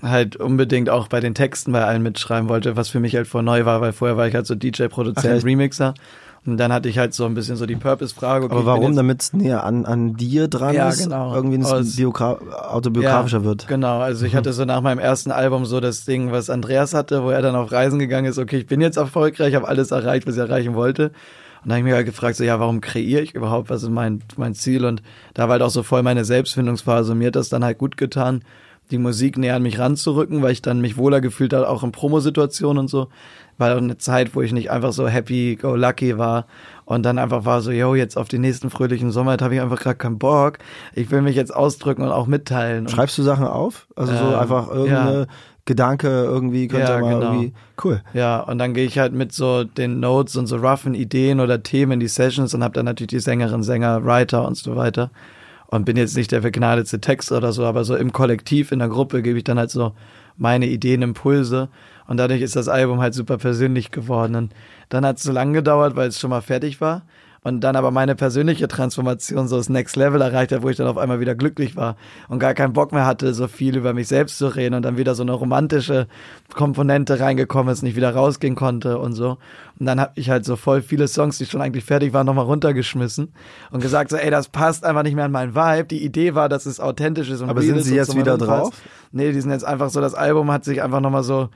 [0.01, 3.41] halt unbedingt auch bei den Texten bei allen mitschreiben wollte, was für mich halt vor
[3.41, 5.93] neu war, weil vorher war ich halt so DJ-Produzent, Remixer.
[6.43, 8.45] Und dann hatte ich halt so ein bisschen so die Purpose-Frage.
[8.45, 8.95] Okay, Aber warum?
[8.95, 11.03] Damit es näher an, an dir dran ja, ist?
[11.03, 11.35] Genau.
[11.35, 13.67] Irgendwie Aus, autobiografischer ja, wird.
[13.67, 17.23] Genau, also ich hatte so nach meinem ersten Album so das Ding, was Andreas hatte,
[17.23, 20.25] wo er dann auf Reisen gegangen ist, okay, ich bin jetzt erfolgreich, habe alles erreicht,
[20.25, 21.11] was ich erreichen wollte.
[21.63, 23.69] Und da habe ich mich halt gefragt, so, ja, warum kreiere ich überhaupt?
[23.69, 24.85] Was ist mein, mein Ziel?
[24.85, 25.03] Und
[25.33, 27.13] da war halt auch so voll meine Selbstfindungsphase.
[27.13, 28.43] Mir hat das dann halt gut getan,
[28.89, 31.91] die Musik näher an mich ranzurücken, weil ich dann mich wohler gefühlt habe, auch in
[31.91, 33.07] Promosituationen und so.
[33.57, 36.45] War auch eine Zeit, wo ich nicht einfach so happy go lucky war
[36.85, 39.61] und dann einfach war so, yo, jetzt auf den nächsten fröhlichen Sommer, da habe ich
[39.61, 40.57] einfach gerade keinen Bock.
[40.93, 42.87] Ich will mich jetzt ausdrücken und auch mitteilen.
[42.87, 43.87] Schreibst du Sachen auf?
[43.95, 45.27] Also so ähm, einfach irgendeine ja.
[45.65, 47.33] Gedanke irgendwie könnte ja, mal genau.
[47.33, 47.53] irgendwie
[47.83, 48.01] cool.
[48.13, 51.61] Ja, und dann gehe ich halt mit so den Notes und so roughen Ideen oder
[51.61, 55.11] Themen in die Sessions und habe dann natürlich die Sängerin, Sänger, Writer und so weiter.
[55.67, 58.89] Und bin jetzt nicht der begnadete Texter oder so, aber so im Kollektiv, in der
[58.89, 59.93] Gruppe gebe ich dann halt so
[60.35, 61.69] meine Ideen, Impulse.
[62.07, 64.35] Und dadurch ist das Album halt super persönlich geworden.
[64.35, 64.53] Und
[64.89, 67.03] dann hat es so lange gedauert, weil es schon mal fertig war
[67.43, 70.85] und dann aber meine persönliche Transformation so das Next Level erreicht hat, wo ich dann
[70.85, 71.95] auf einmal wieder glücklich war
[72.29, 74.97] und gar keinen Bock mehr hatte, so viel über mich selbst zu reden und dann
[74.97, 76.07] wieder so eine romantische
[76.53, 79.39] Komponente reingekommen ist, nicht wieder rausgehen konnte und so.
[79.79, 82.45] Und dann habe ich halt so voll viele Songs, die schon eigentlich fertig waren, nochmal
[82.45, 83.33] runtergeschmissen
[83.71, 85.85] und gesagt so, ey, das passt einfach nicht mehr an meinen Vibe.
[85.85, 88.69] Die Idee war, dass es authentisch ist und Aber sind sie jetzt wieder drauf?
[89.11, 91.49] Nee, die sind jetzt einfach so, das Album hat sich einfach nochmal so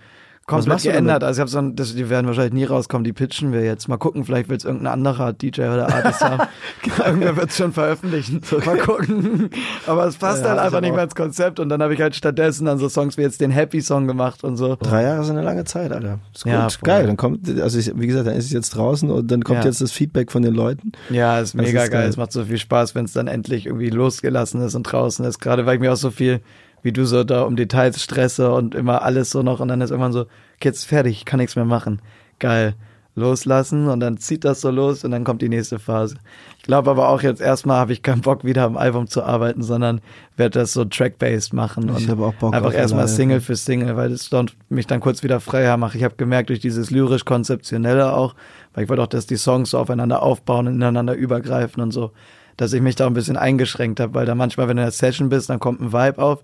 [0.46, 1.24] komplett geändert.
[1.24, 3.88] Also ich habe so ein, das, die werden wahrscheinlich nie rauskommen, die pitchen wir jetzt.
[3.88, 6.44] Mal gucken, vielleicht will es irgendein anderer DJ oder Artist haben.
[7.06, 8.42] Irgendwer wird es schon veröffentlichen.
[8.66, 9.50] Mal gucken.
[9.88, 12.16] Aber es passt ja, halt einfach nicht mehr ins Konzept und dann habe ich halt
[12.16, 14.76] stattdessen dann so Songs wie jetzt den Happy Song gemacht und so.
[14.76, 16.20] Drei Jahre sind eine lange Zeit, Alter.
[16.34, 16.54] Ist gut.
[16.54, 17.08] Ja, geil.
[17.08, 19.66] Dann kommt, also ich, wie gesagt, dann ist es jetzt draußen und dann kommt ja.
[19.66, 20.92] jetzt das Feedback von den Leuten.
[21.10, 22.02] Ja, ist mega ist geil.
[22.02, 22.10] geil.
[22.10, 25.40] Es macht so viel Spaß, wenn es dann endlich irgendwie losgelassen ist und draußen ist.
[25.40, 26.42] Gerade weil ich mir auch so viel
[26.86, 29.90] wie du so da um Details stresse und immer alles so noch und dann ist
[29.90, 32.00] irgendwann so, okay, jetzt fertig, ich kann nichts mehr machen.
[32.38, 32.76] Geil.
[33.16, 36.18] Loslassen und dann zieht das so los und dann kommt die nächste Phase.
[36.58, 39.64] Ich glaube aber auch jetzt erstmal habe ich keinen Bock wieder am Album zu arbeiten,
[39.64, 40.00] sondern
[40.38, 44.10] werde das so track-based machen ich und auch Bock einfach erstmal Single für Single, weil
[44.10, 45.96] das dann mich dann kurz wieder freier macht.
[45.96, 48.36] Ich habe gemerkt durch dieses lyrisch-konzeptionelle auch,
[48.76, 52.12] weil ich wollte auch, dass die Songs so aufeinander aufbauen und ineinander übergreifen und so,
[52.58, 54.92] dass ich mich da ein bisschen eingeschränkt habe, weil da manchmal, wenn du in der
[54.92, 56.44] Session bist, dann kommt ein Vibe auf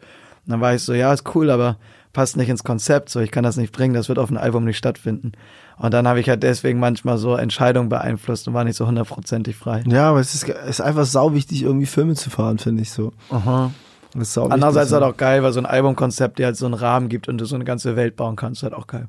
[0.52, 1.78] dann war ich so, ja, ist cool, aber
[2.14, 4.66] passt nicht ins Konzept, so ich kann das nicht bringen, das wird auf dem Album
[4.66, 5.32] nicht stattfinden.
[5.78, 9.56] Und dann habe ich halt deswegen manchmal so Entscheidungen beeinflusst und war nicht so hundertprozentig
[9.56, 9.84] frei.
[9.88, 12.91] Ja, aber es ist, es ist einfach sau wichtig, irgendwie Filme zu fahren, finde ich
[12.91, 13.14] so.
[13.30, 13.72] Aha.
[14.14, 17.08] Das Andererseits ist halt auch geil, weil so ein Albumkonzept dir halt so einen Rahmen
[17.08, 19.08] gibt und du so eine ganze Welt bauen kannst, ist halt auch geil.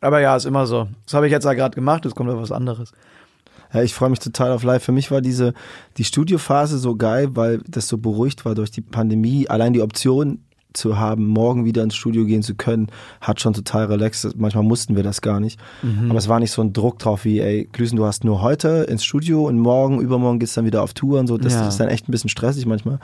[0.00, 0.88] Aber ja, ist immer so.
[1.04, 2.92] Das habe ich jetzt ja gerade gemacht, jetzt kommt ja was anderes.
[3.72, 4.84] Ja, ich freue mich total auf live.
[4.84, 5.52] Für mich war diese
[5.96, 9.48] die Studiophase so geil, weil das so beruhigt war durch die Pandemie.
[9.48, 10.45] Allein die Option
[10.76, 12.88] zu haben, morgen wieder ins Studio gehen zu können,
[13.20, 14.36] hat schon total relaxed.
[14.36, 15.58] Manchmal mussten wir das gar nicht.
[15.82, 16.10] Mhm.
[16.10, 18.86] Aber es war nicht so ein Druck drauf wie, ey, Glüsen, du hast nur heute
[18.88, 21.38] ins Studio und morgen, übermorgen geht's dann wieder auf Tour und so.
[21.38, 21.66] Das Ja.
[21.68, 22.98] ist dann echt ein bisschen stressig manchmal.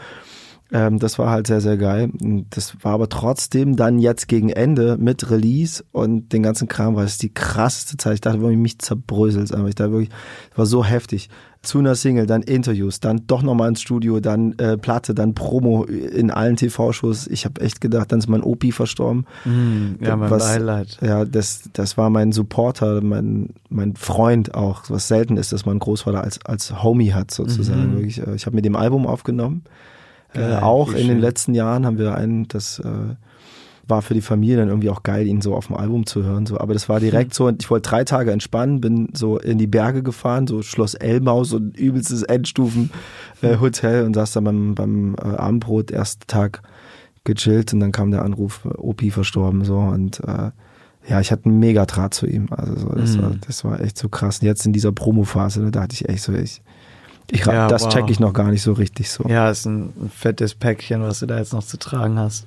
[0.72, 2.10] Ähm, das war halt sehr, sehr geil.
[2.50, 7.04] Das war aber trotzdem dann jetzt gegen Ende mit Release und den ganzen Kram war
[7.04, 8.14] es die krasseste Zeit.
[8.14, 9.68] Ich dachte wirklich, mich zerbröselt einfach.
[9.68, 10.10] Ich dachte wirklich,
[10.50, 11.28] es war so heftig.
[11.60, 15.84] Zu einer Single, dann Interviews, dann doch nochmal ins Studio, dann äh, Platte, dann Promo
[15.84, 17.28] in allen TV-Shows.
[17.28, 19.26] Ich habe echt gedacht, dann ist mein Opi verstorben.
[20.00, 20.98] Ja, mein Was- Beileid.
[21.02, 25.74] Ja, das, das war mein Supporter, mein, mein Freund auch, was selten ist, dass man
[25.74, 27.90] einen Großvater als, als Homie hat, sozusagen.
[27.92, 27.96] Mhm.
[27.96, 29.62] Wirklich, äh, ich habe mit dem Album aufgenommen.
[30.34, 33.16] Äh, auch in den letzten Jahren haben wir einen, das äh,
[33.86, 36.46] war für die Familie dann irgendwie auch geil, ihn so auf dem Album zu hören.
[36.46, 36.58] So.
[36.58, 40.02] Aber das war direkt so, ich wollte drei Tage entspannen, bin so in die Berge
[40.02, 45.90] gefahren, so Schloss Elmau, so ein übelstes Endstufen-Hotel und saß dann beim, beim äh, Abendbrot,
[45.90, 46.62] ersten Tag
[47.24, 50.50] gechillt und dann kam der Anruf, äh, Opi verstorben so und äh,
[51.08, 52.46] ja, ich hatte einen mega Draht zu ihm.
[52.50, 53.22] Also so, das, Mhm.
[53.22, 54.38] war, das war echt so krass.
[54.38, 56.62] Und jetzt in dieser Promophase, da dachte ich echt so, ich,
[57.30, 57.92] ich Ja, das wow.
[57.94, 59.24] check ich noch gar nicht so richtig so.
[59.28, 62.46] Ja, ist ein, ein fettes Päckchen, was du da jetzt noch zu tragen hast.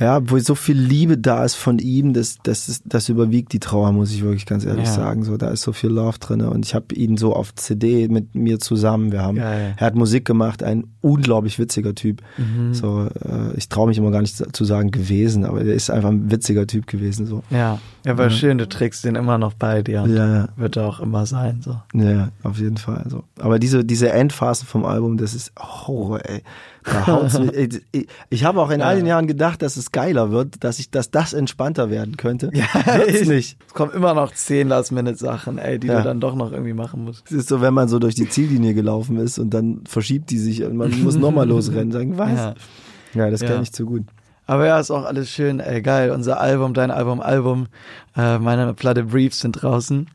[0.00, 3.60] Ja, wo so viel Liebe da ist von ihm, das, das, ist, das überwiegt die
[3.60, 4.92] Trauer, muss ich wirklich ganz ehrlich Ja.
[4.92, 5.22] sagen.
[5.22, 8.34] So, da ist so viel Love drin und ich habe ihn so auf CD mit
[8.34, 9.12] mir zusammen.
[9.12, 9.74] Wir haben, Geil.
[9.76, 12.22] er hat Musik gemacht, ein unglaublich witziger Typ.
[12.38, 12.74] Mhm.
[12.74, 16.08] So, äh, ich traue mich immer gar nicht zu sagen gewesen, aber er ist einfach
[16.10, 17.26] ein witziger Typ gewesen.
[17.26, 18.30] So, Ja, ja, war Ja.
[18.30, 20.02] schön, du trägst den immer noch bei dir.
[20.02, 20.48] und ja, ja.
[20.56, 21.80] Wird er auch immer sein, so.
[21.94, 22.98] Ja, auf jeden Fall.
[23.04, 23.24] Also.
[23.40, 26.42] Aber diese, diese Endphase vom Album, das ist Horror, ey.
[26.84, 29.90] Da haut's mich, ey, ich, ich habe auch in all den Jahren gedacht, dass es
[29.90, 32.50] geiler wird, dass ich, dass das entspannter werden könnte.
[32.52, 32.66] Ja,
[32.98, 33.56] Wird's nicht.
[33.66, 35.98] Es kommen immer noch zehn Last-Minute-Sachen, ey, die Ja.
[35.98, 37.24] du dann doch noch irgendwie machen musst.
[37.26, 40.38] Es ist so, wenn man so durch die Ziellinie gelaufen ist und dann verschiebt die
[40.38, 41.90] sich und man muss nochmal losrennen.
[41.92, 42.30] Sagen, was?
[42.32, 42.54] Ja.
[43.14, 43.48] Ja, das Ja.
[43.48, 44.02] kenne ich zu gut.
[44.46, 46.10] Aber ja, ist auch alles schön, ey, geil.
[46.10, 47.66] Unser Album, dein Album, Album,
[48.16, 50.08] äh, meine Platte Briefs sind draußen.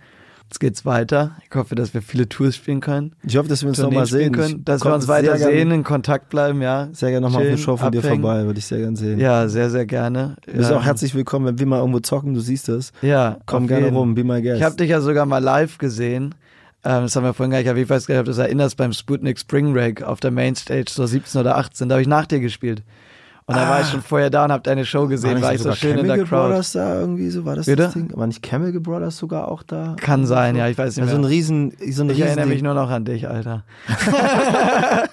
[0.49, 1.35] Jetzt geht's weiter.
[1.47, 3.13] Ich hoffe, dass wir viele Tours spielen können.
[3.23, 4.33] Ich hoffe, dass wir uns nochmal sehen.
[4.33, 6.89] können, dass wir uns weiter sehen, in Kontakt bleiben, ja.
[6.91, 8.23] sehr gerne nochmal auf eine Show von dir abhängen.
[8.23, 9.19] vorbei, würde ich sehr gerne sehen.
[9.19, 10.37] Ja, sehr, sehr gerne.
[10.47, 10.77] Du bist ja.
[10.77, 12.93] auch herzlich willkommen, wenn wir mal irgendwo zocken, du siehst das.
[13.03, 13.97] Ja, Komm auf gerne jeden.
[13.97, 14.57] rum, be my guest.
[14.57, 16.33] Ich habe dich ja sogar mal live gesehen.
[16.83, 18.93] Ähm, das haben wir vorhin gar nicht weiß gar nicht, ob du das erinnerst, beim
[18.93, 21.89] Sputnik Spring Break auf der Mainstage, so 17 oder 18.
[21.89, 22.81] Da habe ich nach dir gespielt.
[23.49, 25.63] Und da war ich schon vorher da und habe deine Show gesehen, war ich so
[25.63, 26.47] sogar schön in Chemical der Crowd.
[26.49, 27.81] Brothers da irgendwie so, war das Bitte?
[27.81, 28.11] das Ding?
[28.15, 29.95] War nicht Chemical Brothers sogar auch da?
[29.99, 31.31] Kann sein, ja, ich weiß nicht so ein mehr.
[31.31, 33.63] riesen, so ein Ich riesen erinnere mich nur noch an dich, Alter.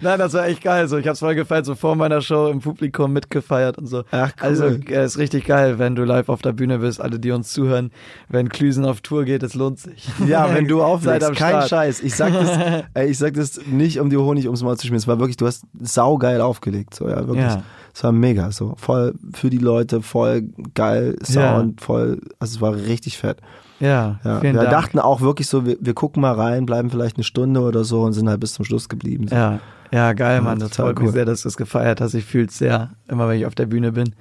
[0.00, 0.88] Nein, das war echt geil.
[0.88, 4.04] So, ich hab's voll gefeiert, so vor meiner Show im Publikum mitgefeiert und so.
[4.10, 4.48] Ach, cool.
[4.48, 7.52] Also, äh, ist richtig geil, wenn du live auf der Bühne bist, alle, die uns
[7.52, 7.90] zuhören.
[8.28, 10.08] Wenn Klüsen auf Tour geht, es lohnt sich.
[10.26, 11.68] Ja, wenn du auflegst, am kein Start.
[11.68, 12.00] Scheiß.
[12.02, 15.00] Ich sag das, ey, ich sag das nicht, um dir Honig ums Maul zu schmieren.
[15.00, 17.46] Es war wirklich, du hast saugeil aufgelegt, so, ja, wirklich.
[17.46, 17.62] Ja.
[17.94, 18.74] Es war mega, so.
[18.76, 20.42] Voll für die Leute, voll
[20.74, 23.38] geil, Sound, voll, also es war richtig fett.
[23.80, 24.42] Ja, Ja.
[24.42, 24.70] wir Dank.
[24.70, 28.02] dachten auch wirklich so, wir, wir gucken mal rein, bleiben vielleicht eine Stunde oder so
[28.02, 29.26] und sind halt bis zum Schluss geblieben.
[29.28, 29.34] So.
[29.34, 29.60] Ja,
[29.90, 30.58] ja, geil, Mann.
[30.58, 31.12] Das freut mich cool.
[31.12, 32.14] sehr, dass du es gefeiert hast.
[32.14, 34.14] Ich fühl's sehr, immer wenn ich auf der Bühne bin.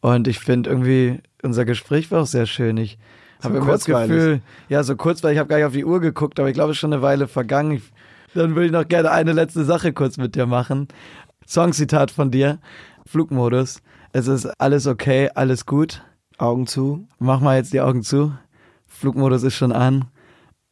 [0.00, 2.76] Und ich finde irgendwie, unser Gespräch war auch sehr schön.
[2.78, 2.98] Ich
[3.42, 3.84] habe immer das.
[3.84, 6.54] Gefühl, ja, so kurz, weil ich habe gar nicht auf die Uhr geguckt, aber ich
[6.54, 7.72] glaube, es ist schon eine Weile vergangen.
[7.72, 7.82] Ich,
[8.34, 10.88] dann würde ich noch gerne eine letzte Sache kurz mit dir machen.
[11.46, 12.58] Songzitat von dir,
[13.10, 13.82] Flugmodus.
[14.12, 16.04] Es ist alles okay, alles gut.
[16.38, 17.08] Augen zu.
[17.18, 18.32] Mach mal jetzt die Augen zu.
[18.86, 20.04] Flugmodus ist schon an.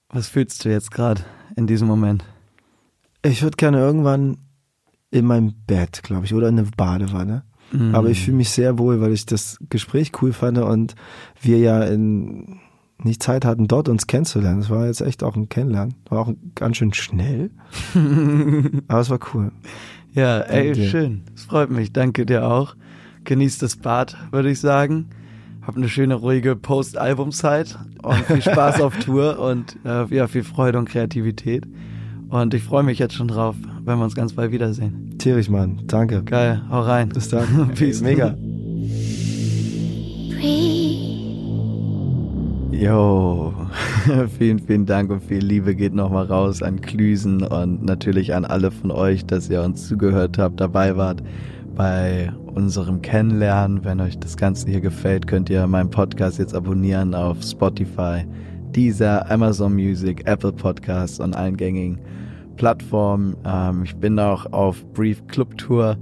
[0.08, 1.22] Was fühlst du jetzt gerade
[1.56, 2.24] in diesem Moment?
[3.24, 4.36] Ich würde gerne irgendwann
[5.10, 7.42] in meinem Bett, glaube ich, oder in eine Badewanne.
[7.72, 7.92] Mhm.
[7.92, 10.94] Aber ich fühle mich sehr wohl, weil ich das Gespräch cool fand und
[11.42, 12.60] wir ja in,
[13.02, 14.60] nicht Zeit hatten, dort uns kennenzulernen.
[14.60, 15.96] Das war jetzt echt auch ein Kennenlernen.
[16.08, 17.50] War auch ganz schön schnell.
[18.86, 19.50] Aber es war cool.
[20.12, 21.22] Ja, ey, schön.
[21.34, 21.92] Es freut mich.
[21.92, 22.74] Danke dir auch.
[23.24, 25.06] Genießt das Bad, würde ich sagen.
[25.66, 30.78] Hab eine schöne, ruhige Post-Album-Zeit und viel Spaß auf Tour und äh, ja, viel Freude
[30.78, 31.66] und Kreativität.
[32.30, 33.54] Und ich freue mich jetzt schon drauf,
[33.84, 35.16] wenn wir uns ganz bald wiedersehen.
[35.18, 35.82] Tierisch, Mann.
[35.86, 36.22] Danke.
[36.24, 37.10] Geil, hau rein.
[37.10, 37.70] Bis dann.
[37.74, 38.00] Peace.
[38.00, 38.34] Mega.
[42.70, 43.52] Yo,
[44.38, 48.70] vielen, vielen Dank und viel Liebe geht nochmal raus an Klüsen und natürlich an alle
[48.70, 51.22] von euch, dass ihr uns zugehört habt, dabei wart
[51.74, 53.84] bei unserem Kennenlernen.
[53.84, 58.24] Wenn euch das Ganze hier gefällt, könnt ihr meinen Podcast jetzt abonnieren auf Spotify,
[58.70, 61.98] Deezer, Amazon Music, Apple Podcasts und allen gängigen
[62.56, 63.36] Plattformen.
[63.44, 65.96] Ähm, ich bin auch auf Brief Club Tour,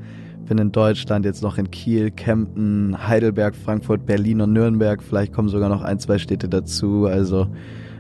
[0.47, 5.03] bin in Deutschland jetzt noch in Kiel, Kempten, Heidelberg, Frankfurt, Berlin und Nürnberg.
[5.03, 7.07] Vielleicht kommen sogar noch ein, zwei Städte dazu.
[7.07, 7.49] Also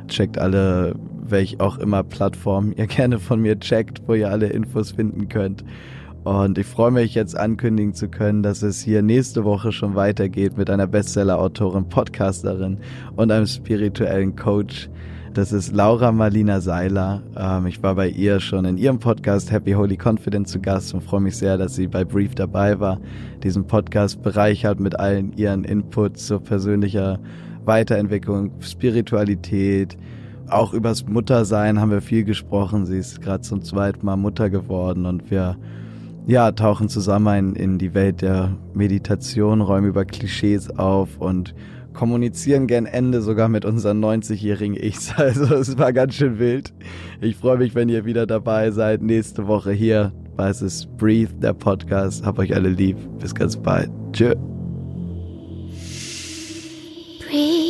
[0.08, 0.94] checkt alle,
[1.24, 5.64] welch auch immer Plattform ihr gerne von mir checkt, wo ihr alle Infos finden könnt.
[6.24, 10.58] Und ich freue mich jetzt ankündigen zu können, dass es hier nächste Woche schon weitergeht
[10.58, 12.78] mit einer Bestseller-Autorin, Podcasterin
[13.14, 14.90] und einem spirituellen Coach.
[15.34, 17.22] Das ist Laura Marlina Seiler.
[17.36, 21.02] Ähm, ich war bei ihr schon in ihrem Podcast Happy Holy Confident zu Gast und
[21.02, 22.98] freue mich sehr, dass sie bei Brief dabei war.
[23.44, 27.20] Diesen Podcast bereichert mit allen ihren Inputs zur persönlicher
[27.66, 29.96] Weiterentwicklung, Spiritualität,
[30.48, 32.86] auch übers Muttersein haben wir viel gesprochen.
[32.86, 35.56] Sie ist gerade zum zweiten Mal Mutter geworden und wir
[36.26, 41.54] ja, tauchen zusammen in die Welt der Meditation, räumen über Klischees auf und
[41.92, 45.14] kommunizieren gern Ende sogar mit unseren 90-jährigen Ichs.
[45.16, 46.72] Also es war ganz schön wild.
[47.20, 49.02] Ich freue mich, wenn ihr wieder dabei seid.
[49.02, 52.24] Nächste Woche hier bei Es ist Breathe, der Podcast.
[52.26, 52.96] Hab euch alle lieb.
[53.18, 53.90] Bis ganz bald.
[54.12, 54.34] Tschö.
[57.26, 57.65] Breathe.